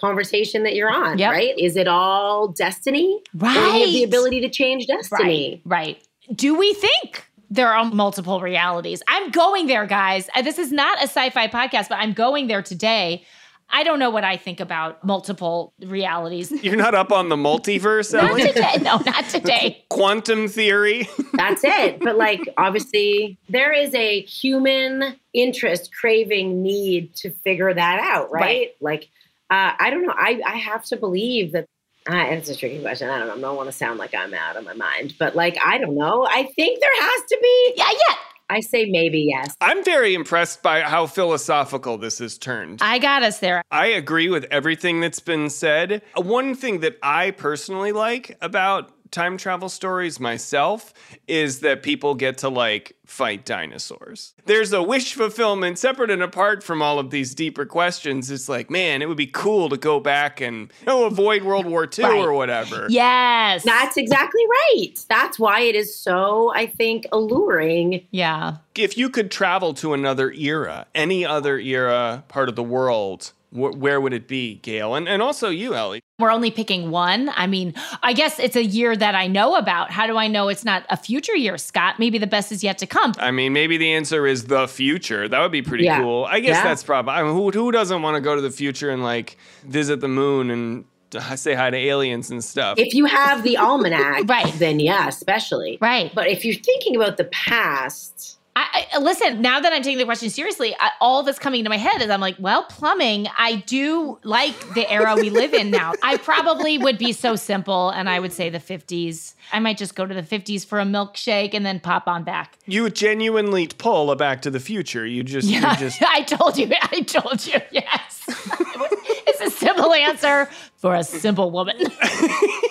conversation 0.00 0.62
that 0.64 0.74
you're 0.74 0.92
on, 0.92 1.18
Yep. 1.18 1.32
right? 1.32 1.58
Is 1.58 1.76
it 1.76 1.88
all 1.88 2.48
destiny? 2.48 3.22
Or 3.40 3.48
do 3.48 3.54
you 3.54 3.60
have 3.60 3.92
the 3.92 4.04
ability 4.04 4.40
to 4.40 4.48
change 4.48 4.86
destiny? 4.86 5.62
Right. 5.64 5.96
Right. 5.96 6.02
Do 6.34 6.56
we 6.58 6.74
think 6.74 7.24
there 7.50 7.68
are 7.72 7.84
multiple 7.84 8.40
realities? 8.40 9.02
I'm 9.08 9.30
going 9.30 9.66
there, 9.68 9.86
guys. 9.86 10.28
Uh, 10.34 10.42
This 10.42 10.58
is 10.58 10.72
not 10.72 10.98
a 10.98 11.02
sci 11.04 11.30
fi 11.30 11.48
podcast, 11.48 11.88
but 11.88 11.98
I'm 11.98 12.12
going 12.12 12.46
there 12.48 12.62
today. 12.62 13.24
I 13.68 13.82
don't 13.82 13.98
know 13.98 14.10
what 14.10 14.22
I 14.22 14.36
think 14.36 14.60
about 14.60 15.02
multiple 15.02 15.72
realities. 15.84 16.52
You're 16.62 16.76
not 16.76 16.94
up 16.94 17.10
on 17.10 17.28
the 17.30 17.36
multiverse, 17.36 18.12
not 18.12 18.30
Ellie? 18.30 18.42
today. 18.46 18.74
No, 18.82 18.98
not 18.98 19.24
today. 19.28 19.84
Quantum 19.88 20.46
theory. 20.46 21.08
That's 21.34 21.64
it. 21.64 21.98
But 22.00 22.16
like, 22.16 22.40
obviously, 22.58 23.38
there 23.48 23.72
is 23.72 23.92
a 23.94 24.20
human 24.22 25.16
interest, 25.32 25.90
craving, 25.98 26.62
need 26.62 27.14
to 27.16 27.30
figure 27.30 27.72
that 27.74 27.98
out, 28.00 28.30
right? 28.30 28.42
Right. 28.42 28.70
Like, 28.80 29.08
uh, 29.50 29.72
I 29.78 29.90
don't 29.90 30.06
know. 30.06 30.14
I, 30.16 30.40
I 30.46 30.56
have 30.56 30.84
to 30.86 30.96
believe 30.96 31.52
that. 31.52 31.66
Uh, 32.08 32.16
it's 32.30 32.48
a 32.48 32.56
tricky 32.56 32.80
question. 32.80 33.10
I 33.10 33.18
don't 33.18 33.26
know. 33.26 33.34
I 33.34 33.40
don't 33.40 33.56
want 33.56 33.68
to 33.68 33.72
sound 33.72 33.98
like 33.98 34.14
I'm 34.14 34.32
out 34.32 34.56
of 34.56 34.64
my 34.64 34.74
mind, 34.74 35.14
but 35.18 35.34
like, 35.34 35.58
I 35.64 35.78
don't 35.78 35.96
know. 35.96 36.24
I 36.24 36.44
think 36.54 36.80
there 36.80 36.90
has 37.00 37.22
to 37.28 37.38
be. 37.42 37.72
Yeah, 37.76 37.90
yeah. 37.90 38.16
I 38.48 38.60
say 38.60 38.84
maybe 38.84 39.26
yes. 39.28 39.56
I'm 39.60 39.82
very 39.84 40.14
impressed 40.14 40.62
by 40.62 40.82
how 40.82 41.06
philosophical 41.06 41.98
this 41.98 42.20
has 42.20 42.38
turned. 42.38 42.78
I 42.80 43.00
got 43.00 43.24
us 43.24 43.40
there. 43.40 43.64
I 43.72 43.86
agree 43.86 44.28
with 44.28 44.44
everything 44.52 45.00
that's 45.00 45.18
been 45.18 45.50
said. 45.50 46.00
Uh, 46.16 46.22
One 46.22 46.54
thing 46.54 46.78
that 46.80 46.96
I 47.02 47.32
personally 47.32 47.90
like 47.90 48.38
about 48.40 48.92
time 49.10 49.36
travel 49.36 49.68
stories 49.68 50.18
myself 50.20 50.92
is 51.28 51.60
that 51.60 51.82
people 51.82 52.14
get 52.14 52.38
to 52.38 52.48
like 52.48 52.96
fight 53.06 53.44
dinosaurs. 53.44 54.34
There's 54.46 54.72
a 54.72 54.82
wish 54.82 55.14
fulfillment 55.14 55.78
separate 55.78 56.10
and 56.10 56.22
apart 56.22 56.62
from 56.64 56.82
all 56.82 56.98
of 56.98 57.10
these 57.10 57.34
deeper 57.34 57.64
questions. 57.64 58.30
It's 58.30 58.48
like, 58.48 58.68
man, 58.70 59.00
it 59.02 59.06
would 59.08 59.16
be 59.16 59.28
cool 59.28 59.68
to 59.68 59.76
go 59.76 60.00
back 60.00 60.40
and 60.40 60.72
you 60.80 60.86
know, 60.86 61.04
avoid 61.04 61.44
World 61.44 61.66
War 61.66 61.84
II 61.84 62.04
Right. 62.04 62.18
or 62.18 62.32
whatever. 62.32 62.86
Yes. 62.90 63.62
That's 63.62 63.96
exactly 63.96 64.42
right. 64.74 64.94
That's 65.08 65.38
why 65.38 65.60
it 65.60 65.76
is 65.76 65.94
so, 65.94 66.52
I 66.54 66.66
think, 66.66 67.06
alluring. 67.12 68.06
yeah. 68.10 68.56
If 68.74 68.98
you 68.98 69.08
could 69.08 69.30
travel 69.30 69.72
to 69.74 69.94
another 69.94 70.32
era, 70.32 70.86
any 70.94 71.24
other 71.24 71.58
era, 71.58 72.24
part 72.28 72.48
of 72.48 72.56
the 72.56 72.62
world, 72.62 73.32
wh- 73.32 73.35
where 73.56 74.00
would 74.00 74.12
it 74.12 74.28
be, 74.28 74.56
Gail? 74.56 74.94
And, 74.94 75.08
and 75.08 75.20
also 75.22 75.48
you, 75.48 75.74
Ellie. 75.74 76.00
We're 76.18 76.30
only 76.30 76.50
picking 76.50 76.90
one. 76.90 77.30
I 77.34 77.46
mean, 77.46 77.74
I 78.02 78.12
guess 78.12 78.38
it's 78.38 78.56
a 78.56 78.64
year 78.64 78.96
that 78.96 79.14
I 79.14 79.26
know 79.26 79.54
about. 79.56 79.90
How 79.90 80.06
do 80.06 80.16
I 80.16 80.28
know 80.28 80.48
it's 80.48 80.64
not 80.64 80.84
a 80.88 80.96
future 80.96 81.36
year, 81.36 81.58
Scott? 81.58 81.98
Maybe 81.98 82.18
the 82.18 82.26
best 82.26 82.52
is 82.52 82.62
yet 82.64 82.78
to 82.78 82.86
come. 82.86 83.12
I 83.18 83.30
mean, 83.30 83.52
maybe 83.52 83.76
the 83.76 83.92
answer 83.92 84.26
is 84.26 84.44
the 84.46 84.66
future. 84.68 85.28
That 85.28 85.40
would 85.40 85.52
be 85.52 85.62
pretty 85.62 85.84
Yeah. 85.84 86.00
cool. 86.00 86.24
I 86.28 86.40
guess 86.40 86.56
Yeah. 86.56 86.64
that's 86.64 86.82
probably. 86.82 87.12
I 87.12 87.22
mean, 87.22 87.32
who 87.34 87.50
who 87.50 87.70
doesn't 87.72 88.00
want 88.02 88.14
to 88.16 88.20
go 88.20 88.34
to 88.34 88.40
the 88.40 88.50
future 88.50 88.90
and 88.90 89.02
like 89.02 89.36
visit 89.64 90.00
the 90.00 90.08
moon 90.08 90.50
and 90.50 90.84
uh, 91.14 91.36
say 91.36 91.54
hi 91.54 91.68
to 91.70 91.76
aliens 91.76 92.30
and 92.30 92.42
stuff? 92.42 92.78
If 92.78 92.94
you 92.94 93.04
have 93.04 93.42
the 93.42 93.56
almanac, 93.58 94.28
Right. 94.28 94.52
then 94.58 94.80
yeah, 94.80 95.08
especially. 95.08 95.76
Right. 95.82 96.10
But 96.14 96.28
if 96.28 96.44
you're 96.44 96.54
thinking 96.54 96.96
about 96.96 97.16
the 97.18 97.24
past, 97.24 98.35
I, 98.58 98.86
I 98.94 98.98
listen. 99.00 99.42
Now 99.42 99.60
that 99.60 99.70
I'm 99.72 99.82
taking 99.82 99.98
the 99.98 100.06
question 100.06 100.30
seriously, 100.30 100.74
I, 100.80 100.92
all 100.98 101.22
that's 101.22 101.38
coming 101.38 101.62
to 101.64 101.68
my 101.68 101.76
head 101.76 102.00
is 102.00 102.08
I'm 102.08 102.22
like, 102.22 102.36
well, 102.38 102.62
plumbing. 102.64 103.28
I 103.36 103.56
do 103.56 104.18
like 104.24 104.58
the 104.74 104.90
era 104.90 105.14
we 105.14 105.28
live 105.28 105.52
in 105.52 105.70
now. 105.70 105.92
I 106.02 106.16
probably 106.16 106.78
would 106.78 106.96
be 106.96 107.12
so 107.12 107.36
simple, 107.36 107.90
and 107.90 108.08
I 108.08 108.18
would 108.18 108.32
say 108.32 108.48
the 108.48 108.58
50s. 108.58 109.34
I 109.52 109.60
might 109.60 109.76
just 109.76 109.94
go 109.94 110.06
to 110.06 110.14
the 110.14 110.22
50s 110.22 110.64
for 110.64 110.80
a 110.80 110.84
milkshake 110.84 111.52
and 111.52 111.66
then 111.66 111.80
pop 111.80 112.08
on 112.08 112.24
back. 112.24 112.56
you 112.66 112.88
genuinely 112.88 113.66
pull 113.66 114.10
a 114.10 114.16
Back 114.16 114.40
to 114.42 114.50
the 114.50 114.60
Future. 114.60 115.04
You 115.04 115.22
just, 115.22 115.46
Yeah, 115.46 115.72
you 115.72 115.78
just. 115.78 116.02
I 116.06 116.22
told 116.22 116.56
you. 116.56 116.72
I 116.82 117.02
told 117.02 117.46
you. 117.46 117.60
Yes, 117.70 118.24
it's 118.28 119.40
a 119.42 119.50
simple 119.50 119.92
answer 119.92 120.48
for 120.76 120.94
a 120.94 121.04
simple 121.04 121.50
woman. 121.50 121.76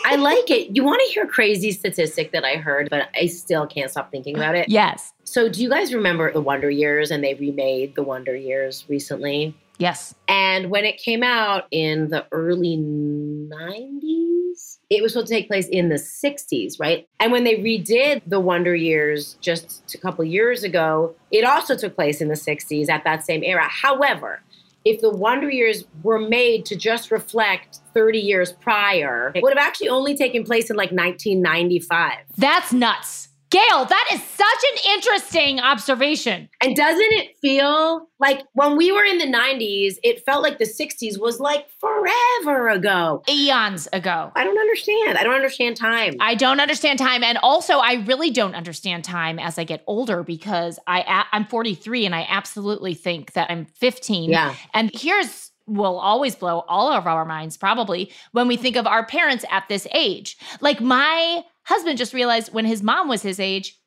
I 0.07 0.17
like 0.17 0.51
it. 0.51 0.75
You 0.75 0.83
want 0.83 1.01
to 1.05 1.11
hear 1.13 1.23
a 1.23 1.27
crazy 1.27 1.71
statistic 1.71 2.31
that 2.31 2.45
I 2.45 2.57
heard, 2.57 2.89
but 2.91 3.09
I 3.19 3.25
still 3.25 3.65
can't 3.65 3.89
stop 3.89 4.11
thinking 4.11 4.35
about 4.35 4.53
it. 4.55 4.69
yes, 4.69 5.13
So, 5.23 5.49
do 5.49 5.63
you 5.63 5.69
guys 5.69 5.93
remember 5.93 6.31
the 6.31 6.41
Wonder 6.41 6.69
Years? 6.69 7.09
And 7.09 7.23
they 7.23 7.33
remade 7.33 7.95
the 7.95 8.03
Wonder 8.03 8.35
Years 8.35 8.85
recently. 8.87 9.55
yes. 9.79 10.13
And 10.27 10.69
when 10.69 10.85
it 10.85 10.97
came 10.97 11.23
out 11.23 11.63
in 11.71 12.09
the 12.09 12.25
early 12.31 12.77
90s, 12.77 14.77
it 14.89 15.01
was 15.01 15.13
supposed 15.13 15.27
to 15.27 15.33
take 15.33 15.47
place 15.47 15.67
in 15.67 15.89
the 15.89 15.95
60s, 15.95 16.79
right? 16.79 17.07
And 17.19 17.31
when 17.31 17.43
they 17.43 17.55
redid 17.55 18.21
the 18.27 18.39
Wonder 18.39 18.75
Years 18.75 19.37
just 19.41 19.93
a 19.93 19.97
couple 19.97 20.23
years 20.23 20.63
ago, 20.63 21.15
it 21.31 21.43
also 21.43 21.75
took 21.75 21.95
place 21.95 22.21
in 22.21 22.27
the 22.27 22.35
60s 22.35 22.89
at 22.89 23.03
that 23.03 23.25
same 23.25 23.43
era. 23.43 23.67
However, 23.67 24.41
if 24.85 25.01
the 25.01 25.09
Wonder 25.09 25.49
Years 25.49 25.83
were 26.03 26.19
made 26.19 26.65
to 26.67 26.75
just 26.75 27.09
reflect 27.09 27.79
30 27.93 28.19
years 28.19 28.53
prior, 28.53 29.31
it 29.33 29.41
would 29.41 29.49
have 29.49 29.67
actually 29.67 29.89
only 29.89 30.15
taken 30.15 30.43
place 30.43 30.69
in 30.69 30.75
like 30.75 30.91
1995. 30.91 32.19
That's 32.37 32.71
nuts. 32.71 33.24
Gail, 33.49 33.85
that 33.85 34.09
is 34.13 34.23
such 34.23 34.63
an 34.73 34.93
interesting 34.93 35.59
observation. 35.59 36.49
And 36.61 36.75
doesn't 36.75 37.13
it 37.13 37.37
feel 37.41 38.07
like 38.19 38.43
when 38.53 38.75
we 38.75 38.91
were 38.91 39.03
in 39.03 39.19
the 39.19 39.25
90s, 39.25 39.95
it 40.03 40.25
felt 40.25 40.41
like 40.41 40.57
the 40.57 40.65
60s 40.65 41.19
was 41.19 41.39
like 41.39 41.67
forever 41.79 42.69
ago? 42.69 43.23
Eons 43.29 43.87
ago. 43.93 44.31
I 44.35 44.43
don't 44.43 44.57
understand. 44.57 45.17
I 45.17 45.23
don't 45.23 45.35
understand 45.35 45.77
time. 45.77 46.15
I 46.19 46.35
don't 46.35 46.59
understand 46.59 46.99
time, 46.99 47.23
and 47.23 47.37
also 47.39 47.73
I 47.73 48.03
really 48.05 48.31
don't 48.31 48.55
understand 48.55 49.03
time 49.03 49.37
as 49.37 49.57
I 49.57 49.63
get 49.63 49.83
older 49.85 50.23
because 50.23 50.79
I, 50.87 51.25
I'm 51.31 51.45
43 51.45 52.05
and 52.05 52.15
I 52.15 52.25
absolutely 52.27 52.93
think 52.93 53.33
that 53.33 53.51
I'm 53.51 53.65
15. 53.65 54.31
Yeah. 54.31 54.55
And 54.73 54.91
here's 54.93 55.51
will 55.67 55.97
always 55.97 56.35
blow 56.35 56.59
all 56.67 56.91
of 56.91 57.07
our 57.07 57.25
minds 57.25 57.57
probably 57.57 58.11
when 58.31 58.47
we 58.47 58.55
think 58.55 58.75
of 58.75 58.85
our 58.85 59.05
parents 59.05 59.45
at 59.49 59.67
this 59.67 59.87
age. 59.93 60.37
Like 60.61 60.79
my 60.79 61.43
husband 61.65 61.97
just 61.97 62.13
realized 62.13 62.53
when 62.53 62.65
his 62.65 62.81
mom 62.81 63.07
was 63.07 63.21
his 63.21 63.39
age, 63.39 63.79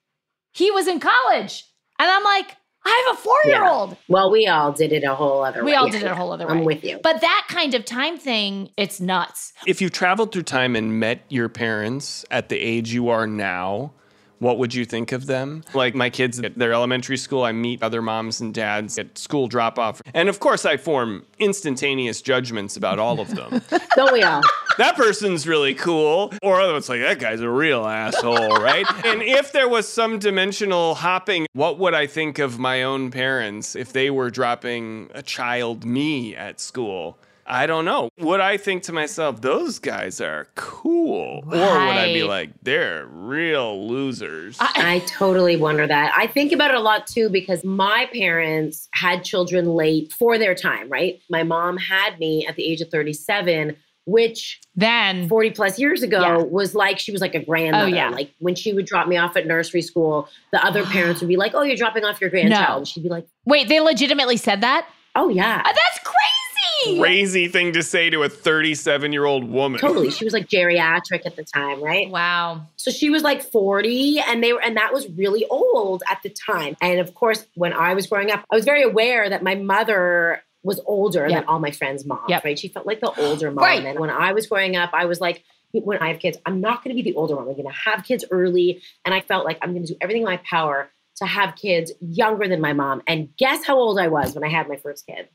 he 0.53 0.71
was 0.71 0.87
in 0.87 1.01
college, 1.01 1.65
and 1.99 2.11
I'm 2.11 2.25
like, 2.25 2.57
I 2.85 3.05
have 3.09 3.19
a 3.19 3.21
four 3.21 3.37
year 3.45 3.67
old. 3.67 3.97
Well, 4.09 4.31
we 4.31 4.47
all 4.47 4.73
did 4.73 4.93
it 4.93 5.05
a 5.05 5.15
whole 5.15 5.45
other 5.45 5.61
We 5.63 5.67
way. 5.67 5.73
We 5.73 5.77
all 5.77 5.87
Yeah, 5.87 5.93
did 5.93 6.03
it 6.05 6.11
a 6.11 6.15
whole 6.15 6.33
other 6.33 6.47
way. 6.47 6.53
I'm 6.55 6.65
with 6.65 6.85
you. 6.85 7.01
But 7.03 7.21
that 7.21 7.47
kind 7.49 7.75
of 7.75 7.85
time 7.85 8.17
thing, 8.17 8.71
it's 8.77 9.01
nuts. 9.01 9.53
If 9.67 9.83
you 9.83 9.91
traveled 9.91 10.33
through 10.33 10.45
time 10.45 10.75
and 10.77 10.99
met 10.99 11.21
your 11.29 11.49
parents 11.49 12.25
at 12.31 12.49
the 12.49 12.57
age 12.59 12.93
you 12.93 13.09
are 13.11 13.27
now, 13.27 13.93
what 14.39 14.59
would 14.59 14.73
you 14.73 14.85
think 14.85 15.13
of 15.13 15.27
them? 15.27 15.65
Like 15.75 15.95
my 15.95 16.09
kids 16.09 16.39
at 16.39 16.57
their 16.57 16.73
elementary 16.73 17.17
school, 17.17 17.43
I 17.43 17.53
meet 17.53 17.83
other 17.83 18.01
moms 18.01 18.41
and 18.41 18.55
dads 18.55 18.97
at 18.99 19.19
school 19.19 19.49
drop 19.49 19.79
off. 19.79 20.01
And 20.15 20.29
of 20.29 20.41
course, 20.41 20.65
I 20.65 20.77
form 20.77 21.27
instantaneous 21.39 22.23
judgments 22.23 22.77
about 22.77 22.99
all 22.99 23.21
of 23.21 23.35
them. 23.35 23.61
Don't 23.97 24.13
we 24.13 24.23
all? 24.23 24.43
That 24.79 24.97
person's 24.97 25.47
really 25.47 25.75
cool. 25.75 26.33
Or 26.43 26.61
it's 26.77 26.89
like, 26.89 27.01
that 27.01 27.19
guy's 27.19 27.41
a 27.41 27.51
real 27.51 27.85
asshole, 27.85 28.57
right? 28.63 28.87
and 29.05 29.23
if 29.23 29.53
there 29.53 29.69
was 29.69 29.89
some 29.89 30.19
dimensional 30.19 30.95
hopping, 30.95 31.47
what 31.53 31.79
would 31.79 31.95
I 31.95 32.07
think 32.07 32.39
of 32.39 32.59
my 32.59 32.83
own 32.83 33.11
parents 33.11 33.77
if 33.77 33.93
they 33.93 34.11
were 34.11 34.31
dropping 34.31 35.11
a 35.15 35.23
child 35.23 35.85
me 35.85 36.35
at 36.35 36.61
school? 36.61 37.19
I 37.51 37.67
don't 37.67 37.87
know. 37.87 38.11
Would 38.19 38.41
I 38.41 38.59
think 38.59 38.83
to 38.85 38.93
myself, 38.93 39.41
those 39.41 39.79
guys 39.79 40.21
are 40.21 40.49
cool? 40.55 41.43
Or 41.47 41.51
would 41.51 41.97
I 41.97 42.13
be 42.13 42.23
like, 42.23 42.51
they're 42.63 43.07
real 43.07 43.89
losers? 43.89 44.59
I 44.61 45.03
totally 45.07 45.57
wonder 45.57 45.87
that. 45.87 46.13
I 46.15 46.27
think 46.27 46.53
about 46.53 46.71
it 46.71 46.77
a 46.77 46.81
lot 46.81 47.07
too 47.07 47.31
because 47.31 47.65
my 47.65 48.07
parents 48.13 48.91
had 48.93 49.25
children 49.25 49.65
late 49.65 50.13
for 50.13 50.37
their 50.37 50.55
time, 50.55 50.91
right? 50.91 51.23
My 51.31 51.43
mom 51.43 51.79
had 51.79 52.19
me 52.19 52.47
at 52.47 52.57
the 52.57 52.71
age 52.71 52.83
of 52.83 52.91
37, 52.91 53.77
which 54.09 54.61
then 54.75 55.29
40 55.29 55.51
plus 55.51 55.79
years 55.79 56.03
ago 56.03 56.21
Yeah. 56.21 56.37
was 56.39 56.75
like 56.75 56.99
she 56.99 57.13
was 57.13 57.21
like 57.21 57.35
a 57.35 57.45
grandmother. 57.45 57.85
Oh, 57.85 57.89
yeah. 57.89 58.09
Like 58.09 58.31
when 58.39 58.55
she 58.55 58.73
would 58.73 58.87
drop 58.87 59.07
me 59.07 59.17
off 59.17 59.37
at 59.37 59.47
nursery 59.47 59.83
school, 59.83 60.29
the 60.53 60.65
other 60.65 60.85
parents 60.87 61.21
would 61.21 61.29
be 61.29 61.37
like, 61.37 61.53
Oh, 61.55 61.63
you're 61.63 61.77
dropping 61.77 62.05
off 62.05 62.21
your 62.21 62.31
grandchild. 62.31 62.69
No. 62.69 62.77
And 62.79 62.89
she'd 62.89 63.03
be 63.03 63.09
like, 63.09 63.27
Wait, 63.45 63.69
they 63.69 63.81
legitimately 63.81 64.37
said 64.39 64.61
that? 64.63 64.89
Oh, 65.15 65.29
yeah. 65.29 65.61
Uh, 65.65 65.69
that's 65.69 65.99
crazy. 66.05 67.01
Crazy 67.01 67.49
thing 67.49 67.73
to 67.73 67.83
say 67.83 68.09
to 68.09 68.23
a 68.23 68.29
37 68.29 69.13
year 69.13 69.25
old 69.25 69.45
woman. 69.51 69.81
Totally. 69.81 70.11
She 70.11 70.25
was 70.29 70.33
like 70.33 70.49
geriatric 70.49 71.27
at 71.27 71.35
the 71.35 71.43
time, 71.45 71.83
right? 71.83 72.09
Wow. 72.09 72.63
So 72.77 72.91
she 72.93 73.11
was 73.11 73.23
like 73.25 73.43
40 73.43 74.21
and 74.21 74.43
they 74.45 74.53
were 74.53 74.63
and 74.63 74.77
that 74.77 74.93
was 74.93 75.09
really 75.11 75.45
old 75.51 76.03
at 76.09 76.21
the 76.23 76.31
time. 76.31 76.77
And 76.81 77.01
of 77.01 77.15
course, 77.15 77.45
when 77.57 77.73
I 77.73 77.95
was 77.95 78.07
growing 78.07 78.31
up, 78.31 78.45
I 78.53 78.55
was 78.57 78.65
very 78.65 78.83
aware 78.85 79.29
that 79.29 79.43
my 79.43 79.57
mother 79.57 80.43
was 80.69 80.81
older 80.87 81.27
Yep. 81.27 81.31
than 81.41 81.49
all 81.49 81.59
my 81.59 81.73
friends' 81.73 82.05
moms, 82.07 82.23
Yep. 82.29 82.45
right? 82.45 82.59
She 82.59 82.69
felt 82.69 82.87
like 82.87 83.01
the 83.01 83.13
older 83.21 83.51
mom. 83.51 83.65
Right. 83.65 83.85
And 83.85 83.99
when 83.99 84.11
I 84.11 84.33
was 84.33 84.47
growing 84.47 84.77
up, 84.77 84.91
I 84.93 85.07
was 85.07 85.21
like, 85.21 85.43
when 85.73 85.99
I 85.99 86.09
have 86.09 86.21
kids, 86.21 86.39
I'm 86.47 86.61
not 86.61 86.85
going 86.85 86.97
to 86.97 87.03
be 87.03 87.11
the 87.11 87.17
older 87.17 87.35
mom. 87.35 87.49
I'm 87.49 87.55
going 87.55 87.67
to 87.67 87.73
have 87.91 88.05
kids 88.05 88.25
early. 88.31 88.81
And 89.05 89.13
I 89.15 89.21
felt 89.21 89.45
like 89.45 89.59
I'm 89.63 89.73
going 89.73 89.85
to 89.85 89.93
do 89.93 89.99
everything 90.01 90.23
in 90.23 90.27
my 90.29 90.37
power 90.39 90.91
to 91.17 91.27
have 91.27 91.57
kids 91.57 91.93
younger 92.01 92.47
than 92.47 92.61
my 92.61 92.73
mom. 92.73 93.03
And 93.09 93.29
guess 93.37 93.65
how 93.67 93.77
old 93.77 93.99
I 93.99 94.07
was 94.09 94.35
when 94.35 94.45
I 94.45 94.49
had 94.49 94.69
my 94.69 94.77
first 94.77 95.05
kid? 95.07 95.29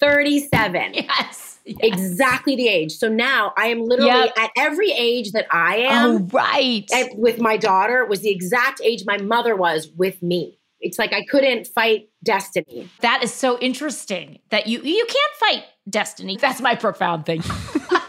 37. 0.00 0.94
Yes. 1.04 1.50
Exactly 1.80 2.56
the 2.56 2.68
age. 2.68 2.92
So 2.92 3.08
now 3.08 3.54
I 3.56 3.68
am 3.68 3.82
literally 3.84 4.10
Yep. 4.10 4.34
at 4.38 4.50
every 4.54 4.90
age 4.92 5.32
that 5.32 5.46
I 5.50 5.76
am 5.78 6.04
Oh, 6.16 6.18
right. 6.30 6.84
with 7.16 7.40
my 7.40 7.56
daughter 7.56 8.04
was 8.04 8.20
the 8.20 8.28
exact 8.30 8.82
age 8.84 9.04
my 9.06 9.16
mother 9.16 9.56
was 9.56 9.88
with 9.96 10.22
me. 10.22 10.58
It's 10.84 10.98
like 10.98 11.12
I 11.14 11.24
couldn't 11.24 11.66
fight 11.66 12.10
destiny. 12.22 12.90
That 13.00 13.24
is 13.24 13.32
so 13.32 13.58
interesting 13.58 14.38
that 14.50 14.66
you 14.66 14.82
you 14.82 15.06
can't 15.06 15.34
fight 15.40 15.64
destiny. 15.88 16.36
That's 16.40 16.60
my 16.60 16.74
profound 16.74 17.24
thing. 17.26 17.42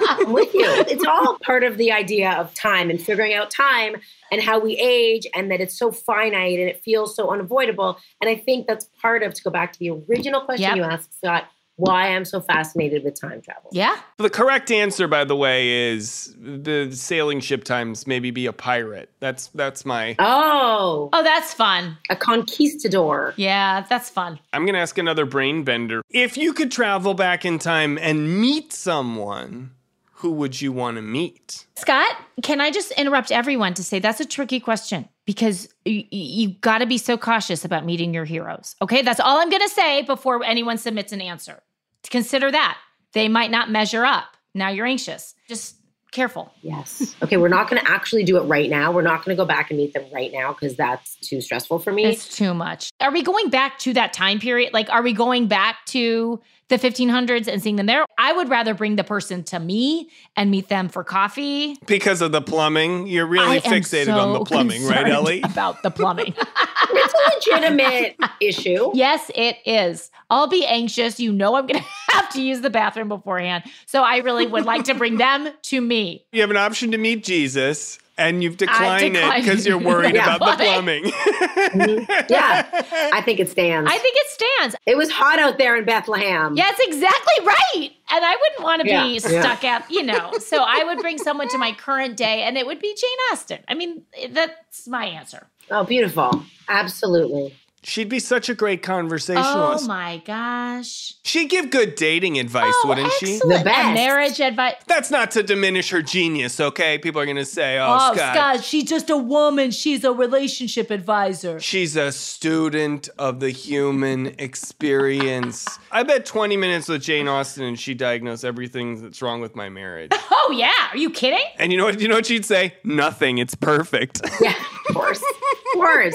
I'm 0.07 0.31
with 0.33 0.53
you. 0.53 0.65
It's 0.87 1.05
all 1.05 1.37
part 1.39 1.63
of 1.63 1.77
the 1.77 1.91
idea 1.91 2.31
of 2.33 2.53
time 2.53 2.89
and 2.89 3.01
figuring 3.01 3.33
out 3.33 3.49
time 3.49 3.95
and 4.31 4.41
how 4.41 4.59
we 4.59 4.77
age 4.77 5.25
and 5.33 5.49
that 5.51 5.61
it's 5.61 5.77
so 5.77 5.91
finite 5.91 6.59
and 6.59 6.69
it 6.69 6.83
feels 6.83 7.15
so 7.15 7.31
unavoidable. 7.31 7.97
And 8.21 8.29
I 8.29 8.35
think 8.35 8.67
that's 8.67 8.89
part 9.01 9.23
of 9.23 9.33
to 9.33 9.41
go 9.43 9.49
back 9.49 9.71
to 9.73 9.79
the 9.79 9.91
original 9.91 10.41
question 10.41 10.63
Yep. 10.69 10.75
you 10.77 10.83
asked, 10.83 11.17
Scott, 11.17 11.45
why 11.77 12.15
I'm 12.15 12.23
so 12.25 12.39
fascinated 12.39 13.03
with 13.03 13.19
time 13.19 13.41
travel. 13.41 13.69
Yeah. 13.73 13.97
The 14.17 14.29
correct 14.29 14.71
answer, 14.71 15.07
by 15.07 15.25
the 15.25 15.35
way, 15.35 15.91
is 15.91 16.33
the 16.39 16.91
sailing 16.93 17.39
ship 17.41 17.63
times 17.63 18.07
maybe 18.07 18.31
be 18.31 18.45
a 18.45 18.53
pirate. 18.53 19.09
That's 19.19 19.47
that's 19.47 19.85
my. 19.85 20.15
Oh, 20.19 21.09
Oh, 21.13 21.23
that's 21.23 21.53
fun. 21.53 21.97
a 22.09 22.15
conquistador. 22.15 23.33
Yeah, 23.35 23.85
that's 23.89 24.09
fun. 24.09 24.39
I'm 24.53 24.65
gonna 24.65 24.77
ask 24.79 24.97
another 24.97 25.25
brain 25.25 25.63
bender. 25.63 26.01
If 26.09 26.37
you 26.37 26.53
could 26.53 26.71
travel 26.71 27.13
back 27.13 27.45
in 27.45 27.59
time 27.59 27.97
and 27.97 28.39
meet 28.39 28.71
someone, 28.73 29.71
who 30.19 30.31
would 30.31 30.61
you 30.61 30.71
want 30.71 30.95
to 30.95 31.01
meet? 31.01 31.65
Scott, 31.75 32.15
can 32.41 32.61
I 32.61 32.71
just 32.71 32.91
interrupt 32.91 33.31
everyone 33.31 33.73
to 33.75 33.83
say 33.83 33.99
that's 33.99 34.21
a 34.21 34.25
tricky 34.25 34.59
question 34.61 35.09
because 35.25 35.67
you, 35.83 36.05
you 36.09 36.49
got 36.61 36.77
to 36.79 36.85
be 36.85 36.97
so 36.97 37.17
cautious 37.17 37.65
about 37.65 37.85
meeting 37.85 38.13
your 38.13 38.23
heroes. 38.25 38.75
Okay, 38.81 39.01
that's 39.01 39.19
all 39.19 39.39
I'm 39.39 39.49
going 39.49 39.61
to 39.61 39.69
say 39.69 40.03
before 40.03 40.43
anyone 40.43 40.77
submits 40.77 41.11
an 41.11 41.19
answer. 41.19 41.61
Consider 42.09 42.51
that 42.51 42.77
they 43.13 43.27
might 43.27 43.51
not 43.51 43.69
measure 43.69 44.05
up. 44.05 44.35
Now 44.53 44.69
you're 44.69 44.85
anxious. 44.85 45.35
Just 45.47 45.75
careful. 46.15 46.51
Yes. 46.61 47.13
Okay, 47.21 47.35
we're 47.37 47.49
not 47.49 47.69
going 47.69 47.81
to 47.81 47.91
actually 47.91 48.23
do 48.23 48.37
it 48.37 48.43
right 48.43 48.69
now. 48.69 48.91
We're 48.91 49.01
not 49.01 49.25
going 49.25 49.35
to 49.35 49.41
go 49.41 49.45
back 49.45 49.69
and 49.69 49.77
meet 49.77 49.93
them 49.93 50.05
right 50.13 50.31
now 50.31 50.53
because 50.53 50.77
that's 50.77 51.15
too 51.17 51.41
stressful 51.41 51.79
for 51.79 51.91
me. 51.91 52.05
It's 52.05 52.35
too 52.35 52.53
much. 52.53 52.89
Are 53.01 53.11
we 53.11 53.21
going 53.21 53.49
back 53.49 53.77
to 53.79 53.93
that 53.93 54.13
time 54.13 54.39
period? 54.39 54.73
Like, 54.73 54.89
are 54.89 55.03
we 55.03 55.11
going 55.11 55.47
back 55.47 55.85
to 55.87 56.41
the 56.69 56.77
1500s 56.77 57.47
and 57.47 57.61
seeing 57.61 57.75
them 57.75 57.85
there? 57.85 58.05
I 58.17 58.31
would 58.31 58.49
rather 58.49 58.73
bring 58.73 58.95
the 58.95 59.03
person 59.03 59.43
to 59.45 59.59
me 59.59 60.09
and 60.37 60.49
meet 60.49 60.69
them 60.69 60.87
for 60.87 61.03
coffee. 61.03 61.75
Because 61.85 62.21
of 62.21 62.31
the 62.31 62.41
plumbing, 62.41 63.07
you're 63.07 63.27
really 63.27 63.45
I 63.47 63.55
am 63.55 63.61
fixated 63.61 64.15
on 64.15 64.33
the 64.33 64.45
plumbing, 64.45 64.85
right, 64.85 65.07
Ellie? 65.07 65.41
About 65.43 65.83
the 65.83 65.91
plumbing. 65.91 66.33
it's 66.97 67.13
a 67.13 67.51
legitimate 67.55 68.15
issue. 68.41 68.91
Yes, 68.93 69.31
it 69.35 69.57
is. 69.65 70.11
I'll 70.29 70.47
be 70.47 70.65
anxious. 70.65 71.19
You 71.19 71.31
know, 71.31 71.55
I'm 71.55 71.67
going 71.67 71.79
to 72.09 72.13
have 72.13 72.29
to 72.31 72.41
use 72.41 72.61
the 72.61 72.69
bathroom 72.69 73.07
beforehand. 73.09 73.63
So 73.85 74.03
I 74.03 74.17
really 74.17 74.47
would 74.47 74.65
like 74.65 74.85
to 74.85 74.93
bring 74.93 75.17
them 75.17 75.49
to 75.63 75.81
me. 75.81 76.25
You 76.31 76.41
have 76.41 76.51
an 76.51 76.57
option 76.57 76.91
to 76.91 76.97
meet 76.97 77.23
Jesus, 77.23 77.99
and 78.17 78.41
you've 78.43 78.57
declined 78.57 79.15
it 79.17 79.35
because 79.43 79.65
you're 79.67 79.77
worried 79.77 80.15
Yeah. 80.15 80.35
about 80.35 80.57
the 80.57 80.63
plumbing. 80.63 81.05
Yeah, 82.29 82.67
I 83.13 83.21
think 83.21 83.39
it 83.39 83.49
stands. 83.49 83.89
I 83.91 83.97
think 83.97 84.15
it 84.17 84.27
stands. 84.29 84.75
it 84.85 84.97
was 84.97 85.11
hot 85.11 85.39
out 85.39 85.57
there 85.57 85.75
in 85.77 85.85
Bethlehem. 85.85 86.55
Yeah, 86.55 86.69
it's 86.69 86.79
exactly 86.87 87.45
right. 87.45 87.91
And 88.11 88.23
I 88.25 88.35
wouldn't 88.35 88.63
want 88.63 88.81
to 88.83 88.87
Yeah, 88.87 89.03
be 89.03 89.13
yeah. 89.13 89.41
stuck 89.41 89.63
at, 89.63 89.89
you 89.91 90.03
know. 90.03 90.31
So 90.39 90.63
I 90.65 90.83
would 90.85 90.99
bring 90.99 91.17
someone 91.17 91.47
to 91.49 91.57
my 91.57 91.71
current 91.73 92.17
day, 92.17 92.43
and 92.43 92.57
it 92.57 92.65
would 92.65 92.79
be 92.79 92.93
Jane 92.95 93.17
Austen. 93.31 93.59
I 93.67 93.73
mean, 93.73 94.03
that's 94.29 94.87
my 94.87 95.05
answer. 95.05 95.47
Oh, 95.71 95.83
beautiful. 95.83 96.43
Absolutely. 96.69 97.53
She'd 97.87 98.09
be 98.09 98.17
such 98.19 98.49
a 98.49 98.55
great 98.55 98.81
conversationalist. 98.81 99.83
Oh 99.83 99.87
my 99.87 100.17
gosh. 100.25 101.13
She'd 101.23 101.49
give 101.51 101.69
good 101.69 101.93
dating 101.93 102.39
advice, 102.39 102.73
Oh, 102.83 102.87
wouldn't 102.87 103.11
she? 103.13 103.37
The 103.37 103.61
best. 103.63 103.67
And 103.67 103.93
marriage 103.93 104.39
advice. 104.39 104.73
That's 104.87 105.11
not 105.11 105.29
to 105.31 105.43
diminish 105.43 105.91
her 105.91 106.01
genius, 106.01 106.59
okay? 106.59 106.97
People 106.97 107.21
are 107.21 107.25
going 107.25 107.37
to 107.37 107.45
say, 107.45 107.77
oh, 107.77 107.85
Oh, 107.87 108.13
Scott, 108.15 108.35
Scott, 108.35 108.63
she's 108.63 108.85
just 108.85 109.11
a 109.11 109.17
woman. 109.17 109.69
She's 109.69 110.03
a 110.03 110.11
relationship 110.11 110.89
advisor. 110.89 111.59
She's 111.59 111.95
a 111.95 112.11
student 112.11 113.07
of 113.19 113.39
the 113.39 113.51
human 113.51 114.33
experience. 114.39 115.67
I 115.91 116.01
bet 116.03 116.25
20 116.25 116.57
minutes 116.57 116.87
with 116.87 117.03
Jane 117.03 117.27
Austen 117.27 117.63
and 117.65 117.79
she 117.79 117.93
diagnosed 117.93 118.43
everything 118.43 119.01
that's 119.01 119.21
wrong 119.21 119.41
with 119.41 119.55
my 119.55 119.69
marriage. 119.69 120.11
Oh, 120.47 120.51
yeah. 120.51 120.89
Are 120.91 120.97
you 120.97 121.09
kidding? 121.09 121.43
And 121.57 121.71
you 121.71 121.77
know 121.79 121.85
what 121.85 121.99
you 121.99 122.07
know 122.07 122.13
what 122.13 122.27
she'd 122.27 122.45
say? 122.45 122.75
Nothing. 122.83 123.39
It's 123.39 123.55
perfect. 123.55 124.21
Yeah, 124.39 124.51
of 124.89 124.93
course. 124.95 125.17
of 125.19 125.73
course. 125.73 126.13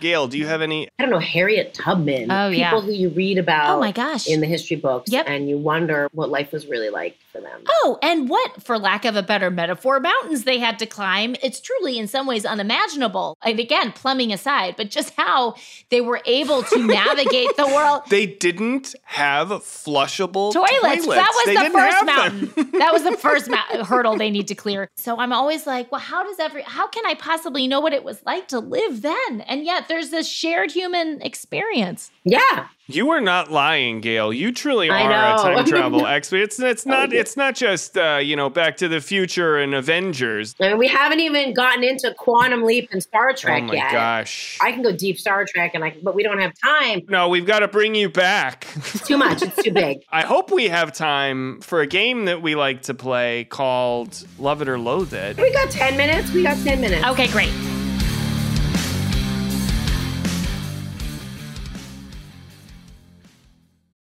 Gail, 0.00 0.28
do 0.28 0.36
you 0.38 0.46
have 0.46 0.62
any 0.62 0.88
I 0.98 1.02
don't 1.02 1.10
know, 1.10 1.18
Harriet 1.18 1.72
Tubman. 1.74 2.30
Oh, 2.30 2.50
People 2.50 2.56
yeah. 2.58 2.80
who 2.80 2.92
you 2.92 3.08
read 3.10 3.38
about 3.38 3.76
Oh, 3.76 3.80
my 3.80 3.92
gosh. 3.92 4.26
in 4.26 4.40
the 4.40 4.46
history 4.46 4.76
books 4.76 5.10
Yep. 5.10 5.26
and 5.28 5.48
you 5.48 5.56
wonder 5.58 6.08
what 6.12 6.28
life 6.30 6.52
was 6.52 6.66
really 6.66 6.90
like 6.90 7.16
for 7.32 7.40
them. 7.40 7.62
Oh, 7.68 7.98
and 8.02 8.28
what, 8.28 8.62
for 8.62 8.78
lack 8.78 9.04
of 9.04 9.16
a 9.16 9.22
better 9.22 9.50
metaphor, 9.50 10.00
mountains 10.00 10.44
they 10.44 10.58
had 10.58 10.78
to 10.80 10.86
climb. 10.86 11.34
It's 11.42 11.60
truly, 11.60 11.98
in 11.98 12.08
some 12.08 12.26
ways, 12.26 12.44
unimaginable. 12.44 13.36
And 13.42 13.58
again, 13.58 13.92
plumbing 13.92 14.32
aside, 14.32 14.74
but 14.76 14.90
just 14.90 15.14
how 15.16 15.54
they 15.90 16.00
were 16.00 16.20
able 16.26 16.62
to 16.62 16.78
navigate 16.86 17.56
the 17.56 17.66
world. 17.66 18.02
They 18.10 18.26
didn't 18.26 18.94
have 19.04 19.48
flushable 19.48 20.52
Toilets. 20.52 20.80
toilets. 20.80 21.06
That 21.06 21.32
was 21.34 21.46
They 21.46 21.54
the 21.54 21.60
didn't 21.60 21.72
first 21.72 22.04
mountain. 22.06 22.70
that 22.78 22.92
was 22.92 23.02
the 23.04 23.16
first 23.16 23.48
ma- 23.50 23.84
hurdle 23.84 24.16
they 24.16 24.30
need 24.30 24.48
to 24.48 24.54
clear. 24.54 24.88
So 24.96 25.18
I'm 25.18 25.32
always 25.32 25.66
like, 25.66 25.90
well, 25.90 26.00
how 26.00 26.22
does 26.24 26.38
every, 26.38 26.62
how 26.62 26.86
can 26.88 27.04
I 27.06 27.14
possibly 27.14 27.66
know 27.66 27.80
what 27.80 27.92
it 27.92 28.04
was 28.04 28.20
like 28.24 28.48
to 28.48 28.58
live 28.58 29.02
then? 29.02 29.40
And 29.42 29.64
yet 29.64 29.85
there's 29.88 30.10
this 30.10 30.28
shared 30.28 30.70
human 30.70 31.20
experience. 31.22 32.10
Yeah. 32.24 32.68
You 32.88 33.10
are 33.10 33.20
not 33.20 33.50
lying, 33.50 34.00
Gail. 34.00 34.32
You 34.32 34.52
truly 34.52 34.90
I 34.90 35.02
are 35.02 35.34
a 35.34 35.56
time 35.56 35.64
travel 35.66 36.06
expert. 36.06 36.36
It's 36.36 36.60
it's 36.60 36.86
not 36.86 37.12
it's 37.12 37.36
not 37.36 37.56
just 37.56 37.98
uh, 37.98 38.20
you 38.22 38.36
know 38.36 38.48
Back 38.48 38.76
to 38.76 38.88
the 38.88 39.00
Future 39.00 39.58
and 39.58 39.74
Avengers. 39.74 40.54
I 40.60 40.68
mean, 40.68 40.78
we 40.78 40.86
haven't 40.86 41.18
even 41.18 41.52
gotten 41.52 41.82
into 41.82 42.14
Quantum 42.14 42.62
Leap 42.62 42.88
and 42.92 43.02
Star 43.02 43.32
Trek 43.32 43.64
oh 43.64 43.66
my 43.66 43.74
yet. 43.74 43.90
gosh. 43.90 44.56
I 44.60 44.70
can 44.70 44.82
go 44.82 44.92
deep 44.92 45.18
Star 45.18 45.44
Trek, 45.44 45.72
and 45.74 45.84
I, 45.84 45.96
but 46.00 46.14
we 46.14 46.22
don't 46.22 46.38
have 46.38 46.52
time. 46.62 47.02
no, 47.08 47.28
we've 47.28 47.46
got 47.46 47.58
to 47.60 47.68
bring 47.68 47.96
you 47.96 48.08
back. 48.08 48.68
It's 48.76 49.06
too 49.06 49.16
much. 49.18 49.42
It's 49.42 49.60
too 49.62 49.72
big. 49.72 50.04
I 50.10 50.22
hope 50.22 50.52
we 50.52 50.68
have 50.68 50.92
time 50.92 51.60
for 51.62 51.80
a 51.80 51.86
game 51.88 52.26
that 52.26 52.40
we 52.40 52.54
like 52.54 52.82
to 52.82 52.94
play 52.94 53.44
called 53.44 54.24
Love 54.38 54.62
It 54.62 54.68
or 54.68 54.78
Loathe 54.78 55.12
It. 55.12 55.38
We 55.38 55.52
got 55.52 55.70
10 55.70 55.96
minutes. 55.96 56.32
We 56.32 56.44
got 56.44 56.56
10 56.58 56.80
minutes. 56.80 57.04
Okay, 57.04 57.26
great. 57.28 57.50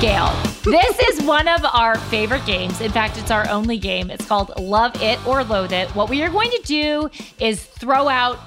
Gail. 0.00 0.32
This 0.64 0.98
is 1.10 1.22
one 1.24 1.46
of 1.46 1.62
our 1.62 1.98
favorite 1.98 2.46
games. 2.46 2.80
In 2.80 2.90
fact, 2.90 3.18
it's 3.18 3.30
our 3.30 3.46
only 3.50 3.76
game. 3.76 4.10
It's 4.10 4.24
called 4.24 4.50
Love 4.58 4.92
It 5.02 5.24
or 5.26 5.44
Loathe 5.44 5.74
It. 5.74 5.94
What 5.94 6.08
we 6.08 6.22
are 6.22 6.30
going 6.30 6.50
to 6.50 6.62
do 6.64 7.10
is 7.38 7.62
throw 7.62 8.08
out 8.08 8.38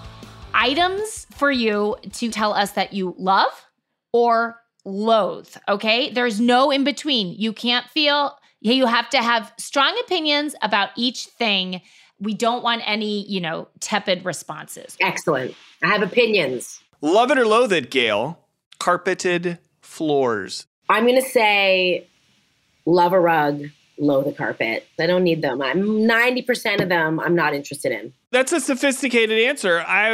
items 0.56 1.28
for 1.30 1.52
you 1.52 1.96
to 2.14 2.32
tell 2.32 2.54
us 2.54 2.72
that 2.72 2.94
you 2.94 3.14
love 3.20 3.52
or 4.12 4.60
loathe. 4.84 5.56
Okay. 5.70 6.10
There's 6.10 6.42
no 6.42 6.72
in 6.72 6.84
between. 6.84 7.36
You 7.38 7.54
can't 7.54 7.88
feel, 7.88 8.36
you 8.60 8.88
have 8.88 9.12
to 9.12 9.22
have 9.22 9.54
strong 9.60 9.96
opinions 10.04 10.56
about 10.64 10.90
each 10.98 11.28
thing. 11.28 11.82
We 12.20 12.34
don't 12.34 12.64
want 12.64 12.82
any, 12.84 13.30
you 13.30 13.42
know, 13.42 13.68
tepid 13.80 14.26
responses. 14.26 14.98
Excellent. 15.00 15.54
I 15.84 15.88
have 15.90 16.02
opinions. 16.02 16.82
Love 17.02 17.30
it 17.30 17.38
or 17.38 17.46
loathe 17.46 17.74
it, 17.74 17.92
Gail. 17.92 18.40
Carpeted 18.80 19.60
floors. 19.84 20.66
I'm 20.90 21.06
going 21.06 21.22
to 21.22 21.28
say 21.28 22.08
love 22.86 23.14
a 23.14 23.20
rug, 23.20 23.64
loathe 24.04 24.26
the 24.26 24.34
carpet. 24.34 24.88
I 25.00 25.08
don't 25.08 25.24
need 25.24 25.42
them. 25.42 25.62
I'm 25.62 25.82
90% 25.84 26.82
of 26.82 26.90
them 26.90 27.20
I'm 27.20 27.36
not 27.36 27.54
interested 27.54 27.92
in. 27.92 28.14
That's 28.34 28.52
a 28.52 28.60
sophisticated 28.60 29.40
answer. 29.40 29.84
I 29.88 30.12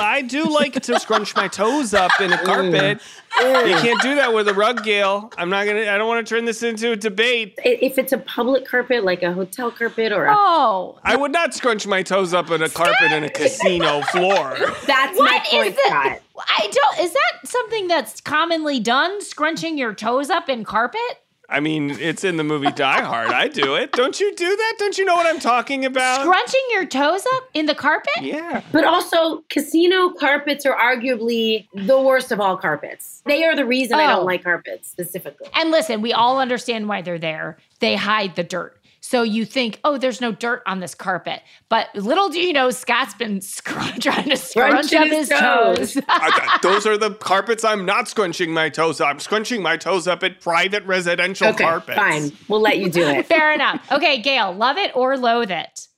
I 0.00 0.22
do 0.22 0.44
like 0.52 0.72
to 0.82 0.98
scrunch 1.00 1.36
my 1.36 1.46
toes 1.46 1.94
up 1.94 2.10
in 2.20 2.32
a 2.32 2.36
mm. 2.36 2.44
carpet. 2.44 3.00
Mm. 3.40 3.68
You 3.68 3.76
can't 3.76 4.02
do 4.02 4.16
that 4.16 4.34
with 4.34 4.48
a 4.48 4.54
rug, 4.54 4.82
Gail. 4.82 5.30
I'm 5.38 5.48
not 5.48 5.64
gonna. 5.64 5.82
I 5.82 5.96
don't 5.98 6.08
want 6.08 6.26
to 6.26 6.34
turn 6.34 6.46
this 6.46 6.64
into 6.64 6.90
a 6.90 6.96
debate. 6.96 7.54
If 7.64 7.96
it's 7.96 8.12
a 8.12 8.18
public 8.18 8.66
carpet, 8.66 9.04
like 9.04 9.22
a 9.22 9.32
hotel 9.32 9.70
carpet 9.70 10.10
or 10.10 10.26
a, 10.26 10.34
Oh, 10.36 10.98
I 11.04 11.14
would 11.14 11.30
not 11.30 11.54
scrunch 11.54 11.86
my 11.86 12.02
toes 12.02 12.34
up 12.34 12.50
in 12.50 12.60
a 12.60 12.68
carpet 12.68 13.12
in 13.12 13.22
a 13.22 13.30
casino 13.30 14.02
floor. 14.02 14.56
that's 14.88 15.16
What 15.16 15.30
my 15.30 15.40
is 15.44 15.48
point, 15.50 15.76
that? 15.76 16.18
Scott. 16.20 16.22
I 16.48 16.70
don't. 16.72 17.04
Is 17.04 17.12
that 17.12 17.48
something 17.48 17.86
that's 17.86 18.20
commonly 18.20 18.80
done? 18.80 19.20
Scrunching 19.20 19.78
your 19.78 19.94
toes 19.94 20.28
up 20.28 20.48
in 20.48 20.64
carpet? 20.64 21.22
I 21.50 21.60
mean, 21.60 21.90
it's 21.90 22.24
in 22.24 22.36
the 22.36 22.44
movie 22.44 22.70
Die 22.70 23.00
Hard. 23.00 23.30
I 23.30 23.48
do 23.48 23.74
it. 23.74 23.92
Don't 23.92 24.20
you 24.20 24.34
do 24.34 24.44
that? 24.46 24.74
Don't 24.78 24.98
you 24.98 25.04
know 25.06 25.14
what 25.14 25.26
I'm 25.26 25.40
talking 25.40 25.84
about? 25.86 26.20
Scrunching 26.26 26.60
your 26.70 26.84
toes 26.84 27.24
up 27.36 27.44
in 27.54 27.64
the 27.66 27.74
carpet? 27.74 28.20
yeah. 28.22 28.60
But 28.70 28.84
also, 28.84 29.42
casino 29.48 30.10
carpets 30.10 30.66
are 30.66 30.76
arguably 30.76 31.66
the 31.72 31.98
worst 32.00 32.32
of 32.32 32.40
all 32.40 32.56
carpets. 32.58 33.22
They 33.24 33.44
are 33.44 33.56
the 33.56 33.64
reason 33.64 33.98
I 33.98 34.04
Oh. 34.12 34.16
don't 34.16 34.26
like 34.26 34.44
carpets 34.44 34.88
specifically. 34.90 35.48
And 35.54 35.70
listen, 35.70 36.02
we 36.02 36.12
all 36.12 36.38
understand 36.38 36.86
why 36.88 37.00
they're 37.02 37.18
there. 37.18 37.56
They 37.80 37.96
hide 37.96 38.36
the 38.36 38.44
dirt. 38.44 38.77
So 39.10 39.22
you 39.22 39.46
think, 39.46 39.80
oh, 39.84 39.96
there's 39.96 40.20
no 40.20 40.32
dirt 40.32 40.62
on 40.66 40.80
this 40.80 40.94
carpet. 40.94 41.40
But 41.70 41.86
little 41.94 42.28
do 42.28 42.38
you 42.40 42.52
know, 42.52 42.68
Scott's 42.68 43.14
been 43.14 43.40
scrunch, 43.56 44.02
trying 44.04 44.28
to 44.28 44.36
scrunch 44.36 44.88
Scrunching 44.88 44.98
up 44.98 45.06
his 45.08 45.30
his 45.30 45.40
toes. 45.40 45.94
toes. 45.94 46.04
I- 46.10 46.58
those 46.62 46.84
are 46.86 46.98
the 46.98 47.12
carpets 47.14 47.64
I'm 47.64 47.86
not 47.86 48.08
scrunching 48.08 48.52
my 48.52 48.68
toes 48.68 49.00
up. 49.00 49.08
I'm 49.08 49.18
scrunching 49.18 49.62
my 49.62 49.78
toes 49.78 50.06
up 50.06 50.22
at 50.22 50.42
private 50.42 50.84
residential 50.84 51.48
Okay, 51.48 51.64
carpets. 51.64 51.96
fine. 51.96 52.32
We'll 52.48 52.60
let 52.60 52.76
you 52.80 52.90
do 52.90 53.00
it. 53.00 53.24
Fair 53.34 53.54
enough. 53.54 53.80
Okay, 53.90 54.20
Gail, 54.20 54.52
love 54.52 54.76
it 54.76 54.94
or 54.94 55.16
loathe 55.16 55.52
it? 55.52 55.88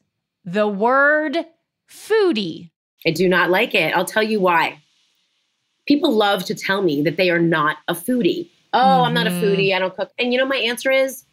The 0.45 0.69
word 0.69 1.37
foodie. 1.91 2.71
I 3.05 3.11
do 3.11 3.29
not 3.29 3.51
like 3.51 3.75
it. 3.75 3.93
I'll 3.97 4.05
tell 4.05 4.23
you 4.23 4.39
why. 4.41 4.79
People 5.89 6.13
love 6.13 6.45
to 6.45 6.55
tell 6.55 6.81
me 6.81 7.03
that 7.03 7.17
they 7.17 7.31
are 7.31 7.41
not 7.41 7.79
a 7.89 7.95
foodie. 7.95 8.51
Oh, 8.73 9.03
I'm 9.03 9.15
not 9.15 9.27
a 9.27 9.31
Mhm. 9.31 9.43
foodie. 9.43 9.75
I 9.75 9.81
don't 9.81 9.97
cook. 9.97 10.13
And 10.17 10.33
you 10.33 10.39
know, 10.39 10.47
my 10.47 10.59
answer 10.59 10.93
is 10.93 11.25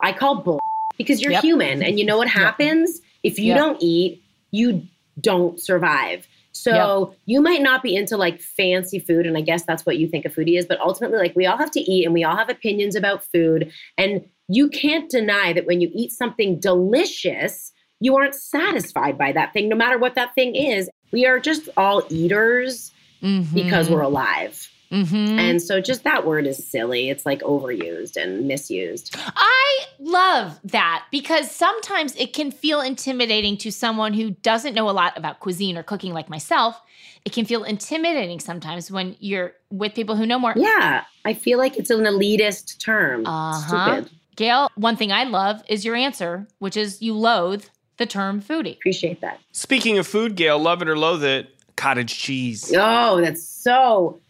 I 0.00 0.14
call 0.14 0.36
bull 0.36 0.60
because 0.98 1.20
you're 1.22 1.32
Yep. 1.32 1.42
human. 1.42 1.82
And 1.82 1.98
you 1.98 2.04
know 2.04 2.16
what 2.16 2.28
happens? 2.28 3.00
If 3.22 3.38
you 3.38 3.46
Yep. 3.46 3.56
don't 3.56 3.82
eat, 3.82 4.22
you 4.50 4.82
don't 5.20 5.60
survive. 5.60 6.26
So 6.52 7.14
you 7.26 7.40
might 7.42 7.62
not 7.62 7.82
be 7.82 7.94
into 7.94 8.16
like 8.16 8.40
fancy 8.40 8.98
food. 8.98 9.26
And 9.26 9.36
I 9.36 9.42
guess 9.42 9.64
that's 9.64 9.84
what 9.84 9.98
you 9.98 10.08
think 10.08 10.24
a 10.24 10.30
foodie 10.30 10.58
is. 10.58 10.66
But 10.66 10.80
ultimately, 10.80 11.18
like 11.18 11.36
we 11.36 11.46
all 11.46 11.58
have 11.58 11.70
to 11.72 11.80
eat 11.80 12.04
and 12.04 12.14
we 12.14 12.24
all 12.24 12.36
have 12.36 12.48
opinions 12.48 12.96
about 12.96 13.22
food. 13.24 13.70
And 13.98 14.24
you 14.48 14.68
can't 14.68 15.10
deny 15.10 15.52
that 15.52 15.66
when 15.66 15.80
you 15.80 15.90
eat 15.92 16.12
something 16.12 16.58
delicious, 16.58 17.72
you 18.00 18.16
aren't 18.16 18.34
satisfied 18.34 19.18
by 19.18 19.32
that 19.32 19.52
thing, 19.52 19.68
no 19.68 19.76
matter 19.76 19.98
what 19.98 20.14
that 20.14 20.34
thing 20.34 20.54
is. 20.54 20.88
We 21.12 21.26
are 21.26 21.38
just 21.38 21.68
all 21.76 22.02
eaters 22.08 22.92
mm-hmm. 23.22 23.54
because 23.54 23.90
we're 23.90 24.02
alive. 24.02 24.68
Mm-hmm. 24.90 25.38
And 25.38 25.62
so 25.62 25.80
just 25.80 26.04
that 26.04 26.26
word 26.26 26.46
is 26.46 26.64
silly. 26.66 27.10
It's 27.10 27.26
like 27.26 27.40
overused 27.40 28.16
and 28.16 28.46
misused. 28.46 29.14
I 29.18 29.84
love 29.98 30.60
that 30.64 31.04
because 31.10 31.50
sometimes 31.50 32.14
it 32.16 32.32
can 32.32 32.50
feel 32.50 32.80
intimidating 32.80 33.56
to 33.58 33.72
someone 33.72 34.14
who 34.14 34.30
doesn't 34.30 34.74
know 34.74 34.88
a 34.88 34.92
lot 34.92 35.16
about 35.16 35.40
cuisine 35.40 35.76
or 35.76 35.82
cooking 35.82 36.12
like 36.12 36.28
myself. 36.28 36.80
It 37.24 37.32
can 37.32 37.44
feel 37.44 37.64
intimidating 37.64 38.38
sometimes 38.38 38.90
when 38.90 39.16
you're 39.18 39.52
with 39.70 39.94
people 39.94 40.14
who 40.14 40.26
know 40.26 40.38
more. 40.38 40.52
Yeah, 40.54 41.02
I 41.24 41.34
feel 41.34 41.58
like 41.58 41.76
it's 41.76 41.90
an 41.90 42.04
elitist 42.04 42.78
term. 42.78 43.26
Uh-huh. 43.26 43.96
Stupid. 43.96 44.12
Gail, 44.36 44.70
one 44.76 44.96
thing 44.96 45.10
I 45.12 45.24
love 45.24 45.62
is 45.68 45.84
your 45.84 45.96
answer, 45.96 46.46
which 46.58 46.76
is 46.76 47.02
you 47.02 47.14
loathe 47.14 47.64
the 47.96 48.06
term 48.06 48.40
foodie. 48.42 48.76
Appreciate 48.76 49.22
that. 49.22 49.40
Speaking 49.52 49.98
of 49.98 50.06
food, 50.06 50.36
Gail, 50.36 50.58
love 50.58 50.82
it 50.82 50.88
or 50.88 50.96
loathe 50.96 51.24
it, 51.24 51.48
cottage 51.74 52.16
cheese. 52.16 52.72
Oh, 52.76 53.20
that's 53.20 53.42
so 53.42 54.20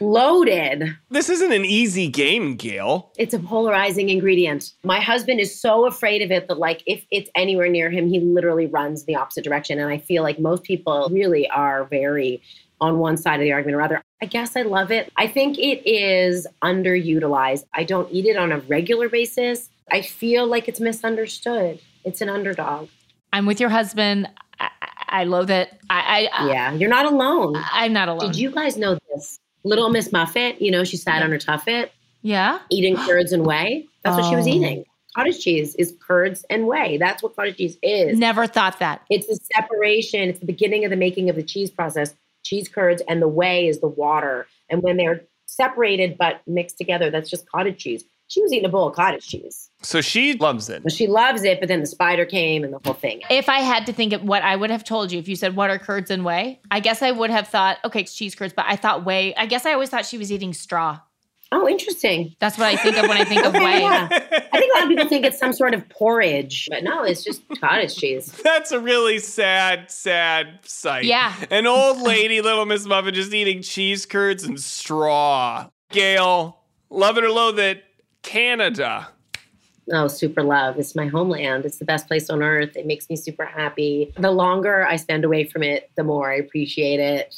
loaded. 0.00 0.96
This 1.10 1.28
isn't 1.28 1.52
an 1.52 1.64
easy 1.64 2.08
game, 2.08 2.56
Gail. 2.56 3.12
It's 3.18 3.34
a 3.34 3.38
polarizing 3.38 4.08
ingredient. 4.08 4.72
My 4.84 5.00
husband 5.00 5.40
is 5.40 5.58
so 5.58 5.86
afraid 5.86 6.22
of 6.22 6.30
it 6.30 6.48
that, 6.48 6.58
like, 6.58 6.82
if 6.86 7.04
it's 7.10 7.30
anywhere 7.34 7.68
near 7.68 7.90
him, 7.90 8.08
he 8.08 8.20
literally 8.20 8.66
runs 8.66 9.04
the 9.04 9.16
opposite 9.16 9.44
direction. 9.44 9.78
And 9.78 9.90
I 9.90 9.98
feel 9.98 10.22
like 10.22 10.38
most 10.38 10.62
people 10.62 11.08
really 11.10 11.48
are 11.50 11.84
very 11.84 12.42
on 12.80 12.98
one 12.98 13.16
side 13.16 13.40
of 13.40 13.44
the 13.44 13.52
argument 13.52 13.76
or 13.76 13.82
other. 13.82 14.02
I 14.20 14.26
guess 14.26 14.56
I 14.56 14.62
love 14.62 14.90
it. 14.90 15.10
I 15.16 15.26
think 15.26 15.58
it 15.58 15.88
is 15.88 16.46
underutilized. 16.62 17.64
I 17.74 17.84
don't 17.84 18.10
eat 18.12 18.26
it 18.26 18.36
on 18.36 18.52
a 18.52 18.58
regular 18.60 19.08
basis. 19.08 19.70
I 19.90 20.02
feel 20.02 20.46
like 20.46 20.68
it's 20.68 20.80
misunderstood. 20.80 21.80
It's 22.04 22.20
an 22.20 22.28
underdog. 22.28 22.88
I'm 23.32 23.46
with 23.46 23.60
your 23.60 23.70
husband. 23.70 24.28
I, 25.20 25.24
love 25.24 25.50
it. 25.50 25.70
I, 25.90 26.28
I 26.32 26.48
Yeah, 26.48 26.72
you're 26.72 26.90
not 26.90 27.06
alone. 27.06 27.54
I'm 27.72 27.92
not 27.92 28.08
alone. 28.08 28.30
Did 28.32 28.36
you 28.38 28.50
guys 28.50 28.76
know 28.76 28.98
this? 29.14 29.38
Little 29.64 29.88
Miss 29.90 30.12
Muffet, 30.12 30.60
you 30.60 30.70
know, 30.70 30.84
she 30.84 30.96
sat 30.96 31.22
on 31.22 31.30
her 31.30 31.38
tuffet 31.38 31.90
Yeah. 32.22 32.60
eating 32.70 32.96
curds 32.96 33.32
and 33.32 33.44
whey. 33.44 33.86
That's 34.04 34.16
what 34.16 34.28
she 34.28 34.36
was 34.36 34.46
Oh. 34.46 34.50
eating. 34.50 34.84
Cottage 35.16 35.40
cheese 35.42 35.74
is 35.76 35.94
curds 36.06 36.44
and 36.50 36.66
whey. 36.66 36.98
That's 36.98 37.22
what 37.22 37.34
cottage 37.34 37.56
cheese 37.56 37.78
is. 37.82 38.18
Never 38.18 38.46
thought 38.46 38.78
that. 38.80 39.02
It's 39.10 39.26
the 39.26 39.38
separation, 39.54 40.28
it's 40.28 40.40
the 40.40 40.46
beginning 40.46 40.84
of 40.84 40.90
the 40.90 40.96
making 40.96 41.30
of 41.30 41.36
the 41.36 41.42
cheese 41.42 41.70
process. 41.70 42.14
Cheese 42.44 42.68
curds 42.68 43.02
and 43.08 43.20
the 43.20 43.28
whey 43.28 43.66
is 43.66 43.80
the 43.80 43.88
water. 43.88 44.46
And 44.68 44.82
when 44.82 44.96
they're 44.98 45.22
separated 45.46 46.16
but 46.18 46.42
mixed 46.46 46.76
together, 46.78 47.10
that's 47.10 47.30
just 47.30 47.50
cottage 47.50 47.78
cheese. 47.78 48.04
She 48.28 48.42
was 48.42 48.52
eating 48.52 48.66
a 48.66 48.68
bowl 48.68 48.88
of 48.88 48.94
cottage 48.94 49.26
cheese. 49.26 49.70
So 49.86 50.00
she 50.00 50.32
loves 50.34 50.68
it. 50.68 50.82
But 50.82 50.90
she 50.92 51.06
loves 51.06 51.44
it, 51.44 51.60
but 51.60 51.68
then 51.68 51.78
the 51.78 51.86
spider 51.86 52.24
came 52.24 52.64
and 52.64 52.72
the 52.72 52.80
whole 52.84 52.94
thing. 52.94 53.22
If 53.30 53.48
I 53.48 53.60
had 53.60 53.86
to 53.86 53.92
think 53.92 54.12
of 54.12 54.24
what 54.24 54.42
I 54.42 54.56
would 54.56 54.70
have 54.70 54.82
told 54.82 55.12
you, 55.12 55.20
if 55.20 55.28
you 55.28 55.36
said 55.36 55.54
what 55.54 55.70
are 55.70 55.78
curds 55.78 56.10
and 56.10 56.24
whey, 56.24 56.58
I 56.72 56.80
guess 56.80 57.02
I 57.02 57.12
would 57.12 57.30
have 57.30 57.46
thought, 57.46 57.78
okay, 57.84 58.00
it's 58.00 58.12
cheese 58.12 58.34
curds, 58.34 58.52
but 58.52 58.64
I 58.66 58.74
thought 58.74 59.04
whey. 59.06 59.32
I 59.36 59.46
guess 59.46 59.64
I 59.64 59.72
always 59.74 59.88
thought 59.88 60.04
she 60.04 60.18
was 60.18 60.32
eating 60.32 60.52
straw. 60.54 60.98
Oh, 61.52 61.68
interesting. 61.68 62.34
That's 62.40 62.58
what 62.58 62.66
I 62.66 62.74
think 62.74 62.96
of 62.96 63.06
when 63.08 63.16
I 63.16 63.24
think 63.24 63.44
of 63.46 63.54
Okay, 63.54 63.64
whey. 63.64 63.80
yeah. 63.82 64.08
I 64.10 64.58
think 64.58 64.74
a 64.74 64.78
lot 64.78 64.82
of 64.82 64.88
people 64.88 65.08
think 65.08 65.24
it's 65.24 65.38
some 65.38 65.52
sort 65.52 65.72
of 65.72 65.88
porridge, 65.88 66.66
but 66.68 66.82
no, 66.82 67.04
it's 67.04 67.22
just 67.22 67.42
cottage 67.60 67.94
cheese. 67.94 68.26
That's 68.42 68.72
a 68.72 68.80
really 68.80 69.20
sad, 69.20 69.88
sad 69.88 70.58
sight. 70.64 71.04
Yeah. 71.04 71.32
An 71.52 71.68
old 71.68 72.00
lady, 72.02 72.40
Little 72.40 72.66
Miss 72.66 72.84
Muffet, 72.86 73.12
just 73.12 73.32
eating 73.32 73.62
cheese 73.62 74.04
curds 74.04 74.42
and 74.42 74.58
straw. 74.58 75.68
Gail, 75.92 76.58
love 76.90 77.18
it 77.18 77.22
or 77.22 77.30
loathe 77.30 77.60
it, 77.60 77.84
Canada. 78.22 79.10
Oh, 79.92 80.08
super 80.08 80.42
love. 80.42 80.78
It's 80.78 80.94
my 80.96 81.06
homeland. 81.06 81.64
It's 81.64 81.78
the 81.78 81.84
best 81.84 82.08
place 82.08 82.28
on 82.30 82.42
earth. 82.42 82.76
It 82.76 82.86
makes 82.86 83.08
me 83.08 83.16
super 83.16 83.44
happy. 83.44 84.12
The 84.18 84.30
longer 84.32 84.84
I 84.86 84.96
spend 84.96 85.24
away 85.24 85.44
from 85.44 85.62
it, 85.62 85.90
the 85.96 86.04
more 86.04 86.30
I 86.30 86.36
appreciate 86.36 86.98
it. 87.00 87.34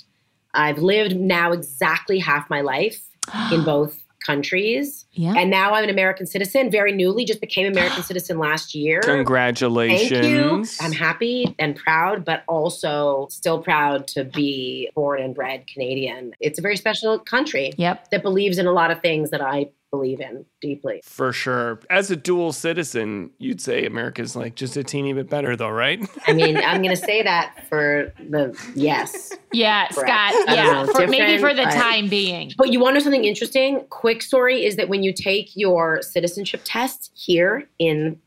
I've 0.55 0.79
lived 0.79 1.15
now 1.17 1.53
exactly 1.53 2.19
half 2.19 2.49
my 2.49 2.63
life 2.63 3.01
in 3.53 3.65
both 3.65 4.03
countries. 4.25 5.07
Yeah. 5.13 5.35
And 5.37 5.51
now 5.51 5.75
I'm 5.75 5.85
an 5.85 5.91
American 5.91 6.27
citizen, 6.27 6.71
very 6.71 6.93
newly, 6.93 7.25
just 7.25 7.41
became 7.41 7.67
American 7.73 8.03
citizen 8.03 8.39
last 8.39 8.75
year. 8.75 9.01
Congratulations. 9.03 10.11
Thank 10.11 10.25
you. 10.25 10.65
I'm 10.81 10.93
happy 10.93 11.55
and 11.59 11.77
proud, 11.77 12.25
but 12.25 12.45
also 12.49 13.27
still 13.31 13.61
proud 13.63 14.07
to 14.09 14.25
be 14.25 14.91
born 14.95 15.21
and 15.23 15.35
bred 15.35 15.67
Canadian. 15.67 16.33
It's 16.41 16.59
a 16.59 16.63
very 16.63 16.77
special 16.77 17.19
country 17.19 17.73
Yep. 17.77 18.11
that 18.11 18.23
believes 18.23 18.59
in 18.59 18.67
a 18.67 18.73
lot 18.73 18.91
of 18.91 19.01
things 19.01 19.31
that 19.31 19.41
I 19.41 19.69
believe 19.91 20.21
in 20.21 20.45
deeply. 20.61 21.01
For 21.05 21.33
sure. 21.33 21.81
As 21.91 22.11
a 22.11 22.17
dual 22.17 22.53
citizen, 22.53 23.31
you'd 23.39 23.61
say 23.61 23.87
America's 23.87 24.37
like 24.37 24.55
just 24.55 24.77
a 24.77 24.85
teeny 24.85 25.13
bit 25.13 25.31
better, 25.31 25.57
though, 25.57 25.71
right? 25.71 26.07
I 26.27 26.33
mean, 26.33 26.57
I'm 26.57 26.83
going 26.83 26.95
to 26.95 27.01
say 27.01 27.23
that 27.23 27.67
for 27.69 28.13
the 28.29 28.59
yes. 28.75 29.33
Yeah, 29.53 29.89
Correct. 29.89 30.35
Scott. 30.35 30.57
Yeah, 30.57 30.85
know, 30.85 30.93
for, 30.93 31.07
maybe 31.07 31.41
for 31.41 31.55
the 31.55 31.65
but- 31.65 31.75
time 31.75 32.09
being. 32.09 32.53
But 32.57 32.71
you 32.71 32.81
want 32.81 32.95
to 32.95 33.01
know 33.01 33.05
something 33.05 33.25
interesting? 33.25 33.85
Quick 33.91 34.23
story 34.23 34.65
is 34.65 34.77
that 34.77 34.89
when 34.89 35.03
you 35.03 35.13
take 35.13 35.51
your 35.55 36.03
citizenship 36.03 36.63
test 36.65 37.11
here 37.15 37.69
in 37.79 38.19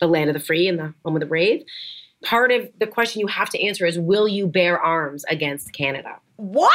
the 0.00 0.06
land 0.06 0.30
of 0.30 0.34
the 0.34 0.40
free 0.40 0.68
and 0.68 0.78
the 0.78 0.94
home 1.04 1.16
of 1.16 1.20
the 1.20 1.26
brave, 1.26 1.64
part 2.24 2.50
of 2.50 2.68
the 2.78 2.86
question 2.86 3.20
you 3.20 3.26
have 3.26 3.50
to 3.50 3.62
answer 3.62 3.86
is 3.86 3.98
will 3.98 4.28
you 4.28 4.46
bear 4.46 4.78
arms 4.78 5.24
against 5.28 5.72
Canada? 5.72 6.18
What? 6.36 6.70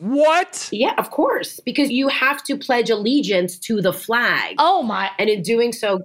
What? 0.00 0.68
Yeah, 0.72 0.94
of 0.98 1.10
course, 1.10 1.60
because 1.60 1.90
you 1.90 2.08
have 2.08 2.42
to 2.44 2.56
pledge 2.56 2.90
allegiance 2.90 3.58
to 3.60 3.80
the 3.80 3.92
flag. 3.92 4.56
Oh 4.58 4.82
my. 4.82 5.10
And 5.18 5.28
in 5.28 5.42
doing 5.42 5.72
so, 5.72 6.02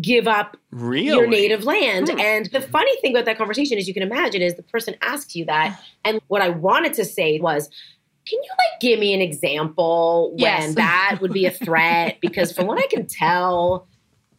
give 0.00 0.26
up 0.26 0.56
Really? 0.70 1.04
your 1.06 1.26
native 1.26 1.64
land. 1.64 2.08
Hmm. 2.10 2.20
And 2.20 2.46
the 2.52 2.60
funny 2.60 2.94
thing 3.00 3.12
about 3.14 3.26
that 3.26 3.38
conversation, 3.38 3.78
as 3.78 3.86
you 3.88 3.94
can 3.94 4.02
imagine, 4.02 4.42
is 4.42 4.54
the 4.54 4.62
person 4.62 4.94
asks 5.02 5.34
you 5.36 5.44
that. 5.46 5.78
And 6.04 6.20
what 6.28 6.40
I 6.42 6.48
wanted 6.48 6.94
to 6.94 7.04
say 7.04 7.38
was, 7.38 7.68
can 8.26 8.38
you 8.42 8.50
like 8.50 8.80
give 8.80 8.98
me 8.98 9.12
an 9.14 9.20
example 9.20 10.30
when 10.32 10.40
Yes. 10.40 10.74
that 10.74 11.18
would 11.20 11.32
be 11.32 11.46
a 11.46 11.50
threat? 11.50 12.18
because 12.22 12.52
from 12.52 12.66
what 12.66 12.78
I 12.78 12.86
can 12.86 13.06
tell, 13.06 13.86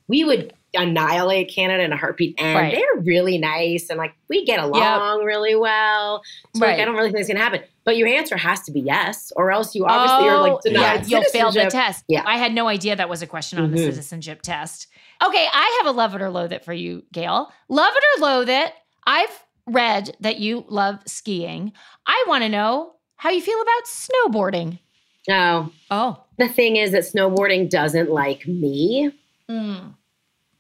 we 0.07 0.23
would 0.23 0.53
annihilate 0.75 1.49
Canada 1.53 1.83
in 1.83 1.91
a 1.91 1.97
heartbeat. 1.97 2.35
And 2.39 2.57
Right. 2.57 2.73
they're 2.75 3.01
really 3.03 3.37
nice 3.37 3.89
and 3.89 3.97
like 3.97 4.13
we 4.27 4.45
get 4.45 4.59
along 4.59 5.23
really 5.23 5.55
well. 5.55 6.21
So 6.55 6.61
like, 6.61 6.69
Right. 6.71 6.79
I 6.81 6.85
don't 6.85 6.95
really 6.95 7.09
think 7.09 7.19
it's 7.21 7.27
gonna 7.29 7.39
happen. 7.43 7.61
But 7.85 7.97
your 7.97 8.07
answer 8.07 8.37
has 8.37 8.61
to 8.63 8.71
be 8.71 8.81
yes, 8.81 9.31
or 9.35 9.51
else 9.51 9.73
you 9.73 9.85
obviously 9.85 10.29
are 10.29 10.39
like 10.41 10.51
Oh, 10.53 10.59
denied 10.63 11.07
yeah, 11.07 11.19
you'll 11.19 11.29
fail 11.31 11.51
the 11.51 11.65
test. 11.71 12.05
Yeah. 12.07 12.21
I 12.25 12.37
had 12.37 12.53
no 12.53 12.67
idea 12.67 12.95
that 12.95 13.09
was 13.09 13.21
a 13.23 13.27
question 13.27 13.57
on 13.59 13.71
the 13.71 13.77
Mhm. 13.77 13.85
citizenship 13.91 14.41
test. 14.43 14.87
Okay, 15.25 15.47
I 15.51 15.79
have 15.79 15.87
a 15.93 15.97
love 15.97 16.13
it 16.15 16.21
or 16.21 16.29
loathe 16.29 16.53
it 16.53 16.63
for 16.63 16.73
you, 16.73 17.03
Gail. 17.11 17.51
Love 17.67 17.93
it 17.95 18.03
or 18.17 18.21
loathe 18.27 18.49
it. 18.49 18.73
I've 19.07 19.43
read 19.65 20.15
that 20.19 20.39
you 20.39 20.65
love 20.67 20.99
skiing. 21.07 21.73
I 22.05 22.25
want 22.27 22.43
to 22.43 22.49
know 22.49 22.93
how 23.15 23.31
you 23.31 23.41
feel 23.41 23.59
about 23.61 23.85
snowboarding. 23.85 24.79
No. 25.27 25.71
Oh. 25.91 26.23
The 26.37 26.47
thing 26.47 26.75
is 26.77 26.91
that 26.91 27.03
snowboarding 27.03 27.69
doesn't 27.69 28.09
like 28.09 28.47
me. 28.47 29.11
Mm. 29.49 29.95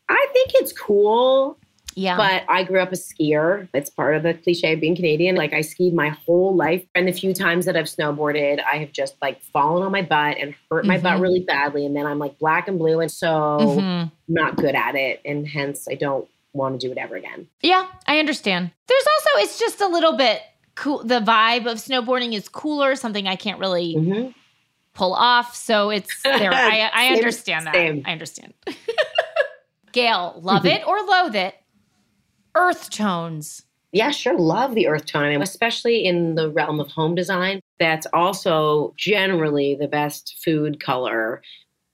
I 0.09 0.27
think 0.33 0.51
it's 0.55 0.73
cool, 0.73 1.57
Yeah. 1.95 2.17
but 2.17 2.43
I 2.49 2.63
grew 2.63 2.79
up 2.81 2.91
a 2.91 2.95
skier. 2.95 3.67
It's 3.73 3.89
part 3.89 4.15
of 4.15 4.23
the 4.23 4.33
cliche 4.33 4.73
of 4.73 4.79
being 4.81 4.95
Canadian. 4.95 5.35
Like 5.35 5.53
I 5.53 5.61
skied 5.61 5.93
my 5.93 6.09
whole 6.09 6.55
life. 6.55 6.83
And 6.95 7.07
the 7.07 7.11
few 7.11 7.33
times 7.33 7.65
that 7.65 7.77
I've 7.77 7.85
snowboarded, 7.85 8.59
I 8.63 8.77
have 8.77 8.91
just 8.91 9.15
like 9.21 9.41
fallen 9.41 9.83
on 9.83 9.91
my 9.91 10.01
butt 10.01 10.37
and 10.39 10.55
hurt 10.71 10.85
my 10.85 10.97
butt 10.97 11.17
Mhm. 11.17 11.21
really 11.21 11.39
badly. 11.41 11.85
And 11.85 11.95
then 11.95 12.05
I'm 12.07 12.17
like 12.19 12.39
black 12.39 12.67
and 12.67 12.79
blue. 12.79 12.99
And 12.99 13.11
so 13.11 13.27
Mhm. 13.59 14.11
not 14.27 14.55
good 14.55 14.75
at 14.75 14.95
it. 14.95 15.21
And 15.25 15.47
hence 15.47 15.87
I 15.89 15.93
don't 15.95 16.27
want 16.53 16.79
to 16.81 16.87
do 16.87 16.91
it 16.91 16.97
ever 16.97 17.15
again. 17.15 17.47
Yeah, 17.61 17.85
I 18.07 18.17
understand. 18.19 18.71
There's 18.87 19.05
also 19.17 19.43
it's 19.43 19.59
just 19.59 19.79
a 19.81 19.87
little 19.87 20.13
bit 20.17 20.41
cool. 20.73 21.03
The 21.03 21.19
vibe 21.19 21.67
of 21.71 21.77
snowboarding 21.77 22.33
is 22.33 22.49
cooler, 22.49 22.95
something 22.95 23.27
I 23.27 23.35
can't 23.35 23.59
really 23.59 23.95
Mhm. 23.95 24.33
pull 24.95 25.13
off. 25.13 25.55
So 25.55 25.91
it's 25.91 26.23
there. 26.23 26.51
I, 26.51 26.89
I 26.91 27.03
Same- 27.09 27.17
understand 27.17 27.65
that. 27.67 27.73
same. 27.75 28.01
I 28.05 28.11
understand. 28.13 28.53
Gail, 29.91 30.39
love 30.41 30.63
Mm-hmm. 30.63 30.81
it 30.81 30.87
or 30.87 30.99
loathe 31.01 31.35
it? 31.35 31.55
Earth 32.55 32.89
tones. 32.89 33.63
Yeah, 33.91 34.11
sure. 34.11 34.37
Love 34.37 34.75
the 34.75 34.87
earth 34.87 35.05
tone. 35.07 35.41
Especially 35.41 36.05
in 36.05 36.35
the 36.35 36.49
realm 36.51 36.79
of 36.79 36.89
home 36.89 37.15
design. 37.15 37.59
That's 37.79 38.05
also 38.13 38.93
generally 38.97 39.75
the 39.75 39.87
best 39.87 40.37
food 40.43 40.79
color. 40.79 41.41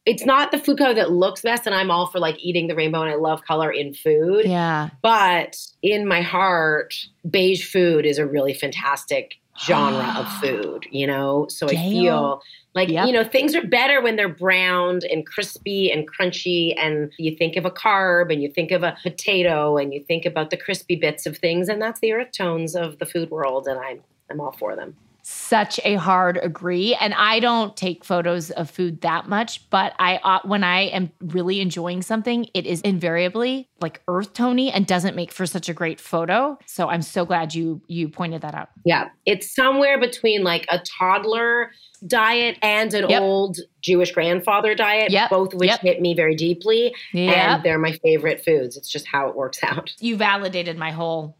It's 0.06 0.26
not 0.26 0.52
the 0.52 0.60
food 0.60 0.78
color 0.78 0.94
that 0.94 1.12
looks 1.12 1.42
best, 1.42 1.66
and 1.66 1.74
I'm 1.74 1.90
all 1.90 2.08
for 2.08 2.20
like 2.20 2.38
eating 2.40 2.68
the 2.68 2.76
rainbow, 2.76 3.02
and 3.02 3.10
I 3.10 3.16
love 3.16 3.44
color 3.44 3.72
in 3.72 3.94
food. 3.94 4.46
Yeah. 4.46 4.90
But 5.02 5.58
in 5.82 6.08
my 6.08 6.22
heart, 6.22 6.94
beige 7.30 7.72
food 7.72 8.06
is 8.06 8.18
a 8.18 8.26
really 8.26 8.54
fantastic 8.54 9.36
genre 9.60 10.14
of 10.18 10.28
food, 10.42 10.86
you 10.92 11.08
know? 11.08 11.48
So 11.50 11.68
I 11.68 11.76
feel 11.76 12.42
like, 12.74 12.90
Yep. 12.90 13.08
you 13.08 13.14
know, 13.14 13.24
things 13.24 13.56
are 13.56 13.66
better 13.66 14.02
when 14.02 14.16
they're 14.16 14.28
browned 14.28 15.04
and 15.06 15.26
crispy 15.26 15.92
and 15.92 16.10
crunchy. 16.12 16.74
And 16.78 17.12
you 17.18 17.36
think 17.36 17.56
of 17.56 17.66
a 17.66 17.72
carb 17.72 18.32
and 18.32 18.42
you 18.42 18.52
think 18.52 18.72
of 18.72 18.84
a 18.84 18.98
potato 19.02 19.78
and 19.78 19.94
you 19.94 20.04
think 20.04 20.26
about 20.26 20.50
the 20.50 20.58
crispy 20.58 20.96
bits 20.96 21.26
of 21.26 21.38
things. 21.38 21.70
And 21.70 21.82
that's 21.82 22.00
the 22.02 22.12
earth 22.12 22.32
tones 22.32 22.76
of 22.76 23.00
the 23.00 23.06
food 23.06 23.32
world. 23.32 23.68
And 23.68 23.80
I'm, 23.80 24.02
I'm 24.30 24.42
all 24.42 24.52
for 24.52 24.76
them. 24.76 24.96
Such 25.28 25.80
a 25.84 25.96
hard 25.96 26.38
agree. 26.44 26.94
And 26.94 27.12
I 27.16 27.40
don't 27.40 27.76
take 27.76 28.06
photos 28.06 28.52
of 28.52 28.70
food 28.70 29.02
that 29.02 29.28
much, 29.28 29.68
but 29.72 29.94
I 29.98 30.18
uh, 30.18 30.40
when 30.44 30.64
I 30.64 30.82
am 30.82 31.12
really 31.20 31.62
enjoying 31.62 32.04
something, 32.04 32.46
it 32.54 32.68
is 32.68 32.80
invariably 32.82 33.68
like 33.82 34.02
earth 34.08 34.34
tony 34.34 34.72
and 34.72 34.86
doesn't 34.86 35.16
make 35.16 35.32
for 35.32 35.48
such 35.48 35.68
a 35.68 35.74
great 35.74 36.00
photo. 36.00 36.60
So 36.68 36.90
I'm 36.90 37.02
so 37.02 37.26
glad 37.26 37.56
you 37.56 37.82
you 37.88 38.08
pointed 38.08 38.44
that 38.44 38.54
out. 38.54 38.70
Yeah, 38.86 39.10
it's 39.26 39.54
somewhere 39.54 40.00
between 40.00 40.44
like 40.44 40.68
a 40.70 40.80
toddler 41.00 41.72
diet 42.06 42.58
and 42.62 42.94
an 42.94 43.10
Yep. 43.10 43.22
old 43.22 43.58
Jewish 43.82 44.12
grandfather 44.12 44.76
diet, 44.76 45.10
Yep. 45.10 45.30
both 45.32 45.54
of 45.56 45.60
which 45.60 45.70
Yep. 45.70 45.80
hit 45.82 46.02
me 46.02 46.14
very 46.14 46.36
deeply. 46.36 46.94
And 47.16 47.64
they're 47.64 47.80
my 47.80 47.94
favorite 48.04 48.46
foods. 48.46 48.78
It's 48.78 48.90
just 48.92 49.08
how 49.08 49.28
it 49.30 49.36
works 49.36 49.58
out. 49.64 49.92
You 50.00 50.18
validated 50.18 50.78
my 50.78 50.92
whole 50.92 51.36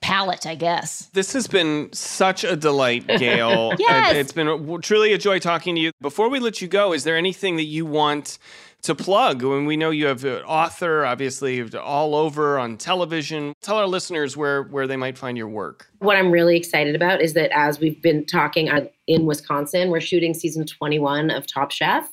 palate, 0.00 0.46
I 0.46 0.54
guess. 0.54 1.06
This 1.12 1.32
has 1.32 1.46
been 1.46 1.92
such 1.92 2.44
a 2.44 2.56
delight, 2.56 3.06
Gail. 3.18 3.72
Yes. 3.78 4.14
Uh, 4.14 4.18
It's 4.18 4.32
been 4.32 4.80
truly 4.82 5.12
a 5.12 5.18
joy 5.18 5.38
talking 5.38 5.74
to 5.74 5.80
you. 5.80 5.92
Before 6.00 6.28
we 6.28 6.38
let 6.40 6.60
you 6.60 6.68
go, 6.68 6.92
is 6.92 7.04
there 7.04 7.16
anything 7.16 7.56
that 7.56 7.64
you 7.64 7.86
want 7.86 8.38
to 8.82 8.94
plug? 8.94 9.42
When 9.42 9.66
we 9.66 9.76
know 9.76 9.90
you 9.90 10.06
have 10.06 10.24
an 10.24 10.42
author, 10.42 11.04
obviously, 11.04 11.62
all 11.74 12.14
over 12.14 12.58
on 12.58 12.76
television. 12.78 13.52
Tell 13.60 13.76
our 13.76 13.86
listeners 13.86 14.36
where, 14.36 14.62
where 14.62 14.86
they 14.86 14.96
might 14.96 15.18
find 15.18 15.36
your 15.36 15.48
work. 15.48 15.90
What 15.98 16.16
I'm 16.16 16.30
really 16.30 16.56
excited 16.56 16.94
about 16.94 17.20
is 17.20 17.34
that 17.34 17.50
as 17.54 17.78
we've 17.78 18.00
been 18.00 18.24
talking 18.24 18.70
uh, 18.70 18.86
in 19.06 19.26
Wisconsin, 19.26 19.90
we're 19.90 20.00
shooting 20.00 20.32
season 20.34 20.66
21 20.66 21.30
of 21.30 21.46
Top 21.46 21.70
Chef. 21.70 22.08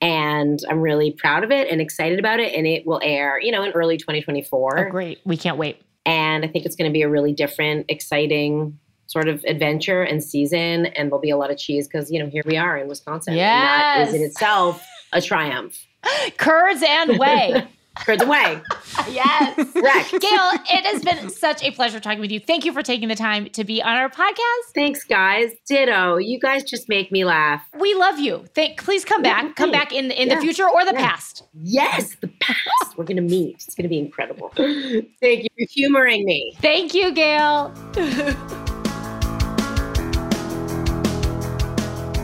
And 0.00 0.60
I'm 0.70 0.80
really 0.80 1.10
proud 1.10 1.42
of 1.42 1.50
it 1.50 1.68
and 1.68 1.80
excited 1.80 2.20
about 2.20 2.38
it. 2.38 2.54
And 2.54 2.66
it 2.68 2.86
will 2.86 3.00
air, 3.02 3.40
you 3.40 3.50
know, 3.50 3.64
in 3.64 3.72
early 3.72 3.96
2024. 3.96 4.78
Oh, 4.86 4.90
great. 4.90 5.20
We 5.24 5.36
can't 5.36 5.58
wait. 5.58 5.82
And 6.06 6.44
I 6.44 6.48
think 6.48 6.64
it's 6.64 6.76
going 6.76 6.90
to 6.90 6.92
be 6.92 7.02
a 7.02 7.08
really 7.08 7.32
different, 7.32 7.86
exciting 7.88 8.78
sort 9.06 9.28
of 9.28 9.42
adventure 9.44 10.02
and 10.02 10.22
season. 10.22 10.86
And 10.86 11.08
there'll 11.08 11.20
be 11.20 11.30
a 11.30 11.36
lot 11.36 11.50
of 11.50 11.58
cheese 11.58 11.88
because, 11.88 12.10
you 12.10 12.18
know, 12.18 12.28
here 12.28 12.42
we 12.46 12.56
are 12.56 12.76
in 12.76 12.88
Wisconsin. 12.88 13.34
And 13.34 13.40
that 13.40 14.08
is 14.08 14.14
in 14.14 14.22
itself 14.22 14.84
a 15.12 15.20
triumph. 15.20 15.84
Curds 16.36 16.82
and 16.86 17.18
whey. 17.18 17.66
Curds 17.96 18.24
way. 18.24 18.60
yes. 19.10 19.54
Correct. 19.72 20.10
Gail, 20.12 20.50
it 20.70 20.86
has 20.86 21.02
been 21.04 21.30
such 21.30 21.64
a 21.64 21.72
pleasure 21.72 21.98
talking 21.98 22.20
with 22.20 22.30
you. 22.30 22.38
Thank 22.38 22.64
you 22.64 22.72
for 22.72 22.82
taking 22.82 23.08
the 23.08 23.16
time 23.16 23.50
to 23.50 23.64
be 23.64 23.82
on 23.82 23.96
our 23.96 24.08
podcast. 24.08 24.72
Thanks, 24.74 25.02
guys. 25.04 25.50
Ditto. 25.68 26.16
You 26.16 26.38
guys 26.38 26.62
just 26.62 26.88
make 26.88 27.10
me 27.10 27.24
laugh. 27.24 27.66
We 27.78 27.94
love 27.94 28.20
you. 28.20 28.44
Thank, 28.54 28.82
please 28.84 29.04
come 29.04 29.20
back. 29.22 29.56
Come 29.56 29.72
back 29.72 29.92
in 29.92 30.12
in 30.12 30.28
Yeah. 30.28 30.36
the 30.36 30.40
future 30.40 30.68
or 30.68 30.84
the 30.84 30.92
Yeah. 30.92 31.08
past. 31.08 31.42
Yes, 31.60 32.14
the 32.20 32.28
past. 32.28 32.96
We're 32.96 33.04
going 33.04 33.16
to 33.16 33.22
meet. 33.22 33.54
It's 33.66 33.74
going 33.74 33.84
to 33.84 33.88
be 33.88 33.98
incredible. 33.98 34.50
Thank 34.56 35.42
you 35.42 35.48
for 35.58 35.66
humoring 35.70 36.24
me. 36.24 36.56
Thank 36.60 36.94
you, 36.94 37.10
Gail. 37.12 37.74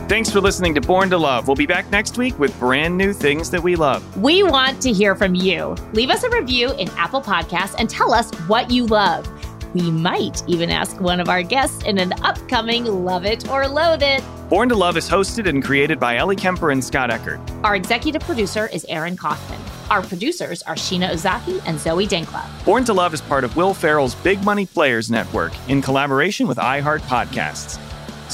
Thanks 0.07 0.29
for 0.29 0.39
listening 0.39 0.75
to 0.75 0.81
Born 0.81 1.09
to 1.09 1.17
Love. 1.17 1.47
We'll 1.47 1.55
be 1.55 1.65
back 1.65 1.89
next 1.89 2.15
week 2.15 2.37
with 2.37 2.57
brand 2.59 2.95
new 2.95 3.11
things 3.11 3.49
that 3.49 3.63
we 3.63 3.75
love. 3.75 4.15
We 4.15 4.43
want 4.43 4.79
to 4.83 4.93
hear 4.93 5.15
from 5.15 5.33
you. 5.33 5.75
Leave 5.93 6.11
us 6.11 6.23
a 6.23 6.29
review 6.29 6.73
in 6.73 6.89
Apple 6.89 7.23
Podcasts 7.23 7.73
and 7.79 7.89
tell 7.89 8.13
us 8.13 8.29
what 8.41 8.69
you 8.69 8.85
love. 8.85 9.27
We 9.73 9.89
might 9.89 10.47
even 10.47 10.69
ask 10.69 11.01
one 11.01 11.19
of 11.19 11.27
our 11.27 11.41
guests 11.41 11.83
in 11.85 11.97
an 11.97 12.13
upcoming 12.21 12.85
Love 12.85 13.25
It 13.25 13.49
or 13.49 13.67
Loathe 13.67 14.03
It. 14.03 14.23
Born 14.47 14.69
to 14.69 14.75
Love 14.75 14.95
is 14.95 15.09
hosted 15.09 15.49
and 15.49 15.63
created 15.63 15.99
by 15.99 16.17
Ellie 16.17 16.35
Kemper 16.35 16.69
and 16.69 16.85
Scott 16.85 17.09
Eckert. 17.09 17.39
Our 17.63 17.75
executive 17.75 18.21
producer 18.21 18.67
is 18.67 18.85
Aaron 18.87 19.17
Kaufman. 19.17 19.59
Our 19.89 20.03
producers 20.03 20.61
are 20.63 20.75
Sheena 20.75 21.13
Ozaki 21.13 21.59
and 21.65 21.79
Zoe 21.79 22.05
Dankla. 22.05 22.45
Born 22.63 22.85
to 22.85 22.93
Love 22.93 23.15
is 23.15 23.21
part 23.21 23.43
of 23.43 23.55
Will 23.55 23.73
Ferrell's 23.73 24.13
Big 24.13 24.43
Money 24.43 24.67
Players 24.67 25.09
Network 25.09 25.53
in 25.67 25.81
collaboration 25.81 26.47
with 26.47 26.59
iHeart 26.59 27.01
Podcasts. 27.01 27.79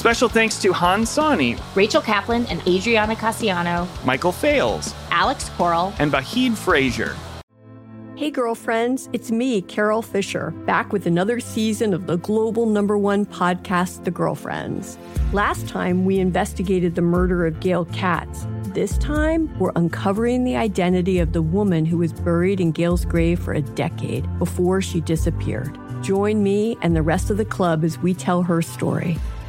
Special 0.02 0.28
thanks 0.28 0.60
to 0.64 0.74
Han 0.74 1.06
Sani, 1.06 1.56
Rachel 1.76 2.02
Kaplan 2.02 2.48
and 2.48 2.60
Adriana 2.68 3.16
Cassiano, 3.16 3.88
Michael 4.04 4.32
Fales, 4.32 4.96
Alex 5.12 5.50
Coral, 5.50 5.94
and 6.00 6.12
Bahid 6.12 6.58
Frazier. 6.58 7.16
Hey, 8.16 8.32
girlfriends, 8.32 9.10
it's 9.14 9.30
me, 9.30 9.62
Carol 9.62 10.02
Fisher, 10.02 10.56
back 10.66 10.92
with 10.92 11.06
another 11.06 11.40
season 11.40 11.94
of 11.94 12.08
the 12.08 12.18
global 12.18 12.66
number 12.66 12.98
one 12.98 13.28
podcast, 13.28 14.04
The 14.04 14.10
Girlfriends. 14.10 14.98
Last 15.34 15.68
time, 15.68 16.04
we 16.04 16.18
investigated 16.18 16.96
the 16.96 17.04
murder 17.04 17.46
of 17.46 17.60
Gail 17.60 17.86
Katz. 17.86 18.48
This 18.70 18.98
time, 18.98 19.56
we're 19.60 19.72
uncovering 19.76 20.46
the 20.46 20.56
identity 20.56 21.20
of 21.20 21.34
the 21.34 21.44
woman 21.44 21.86
who 21.86 22.00
was 22.00 22.12
buried 22.12 22.60
in 22.60 22.72
Gail's 22.72 23.06
grave 23.06 23.40
for 23.40 23.54
a 23.54 23.62
decade 23.62 24.28
before 24.40 24.82
she 24.82 25.00
disappeared. 25.00 25.78
Join 26.02 26.42
me 26.42 26.76
and 26.82 26.96
the 26.96 27.04
rest 27.04 27.30
of 27.30 27.38
the 27.38 27.46
club 27.46 27.84
as 27.84 28.00
we 28.00 28.16
tell 28.16 28.42
her 28.42 28.64
story. 28.64 29.20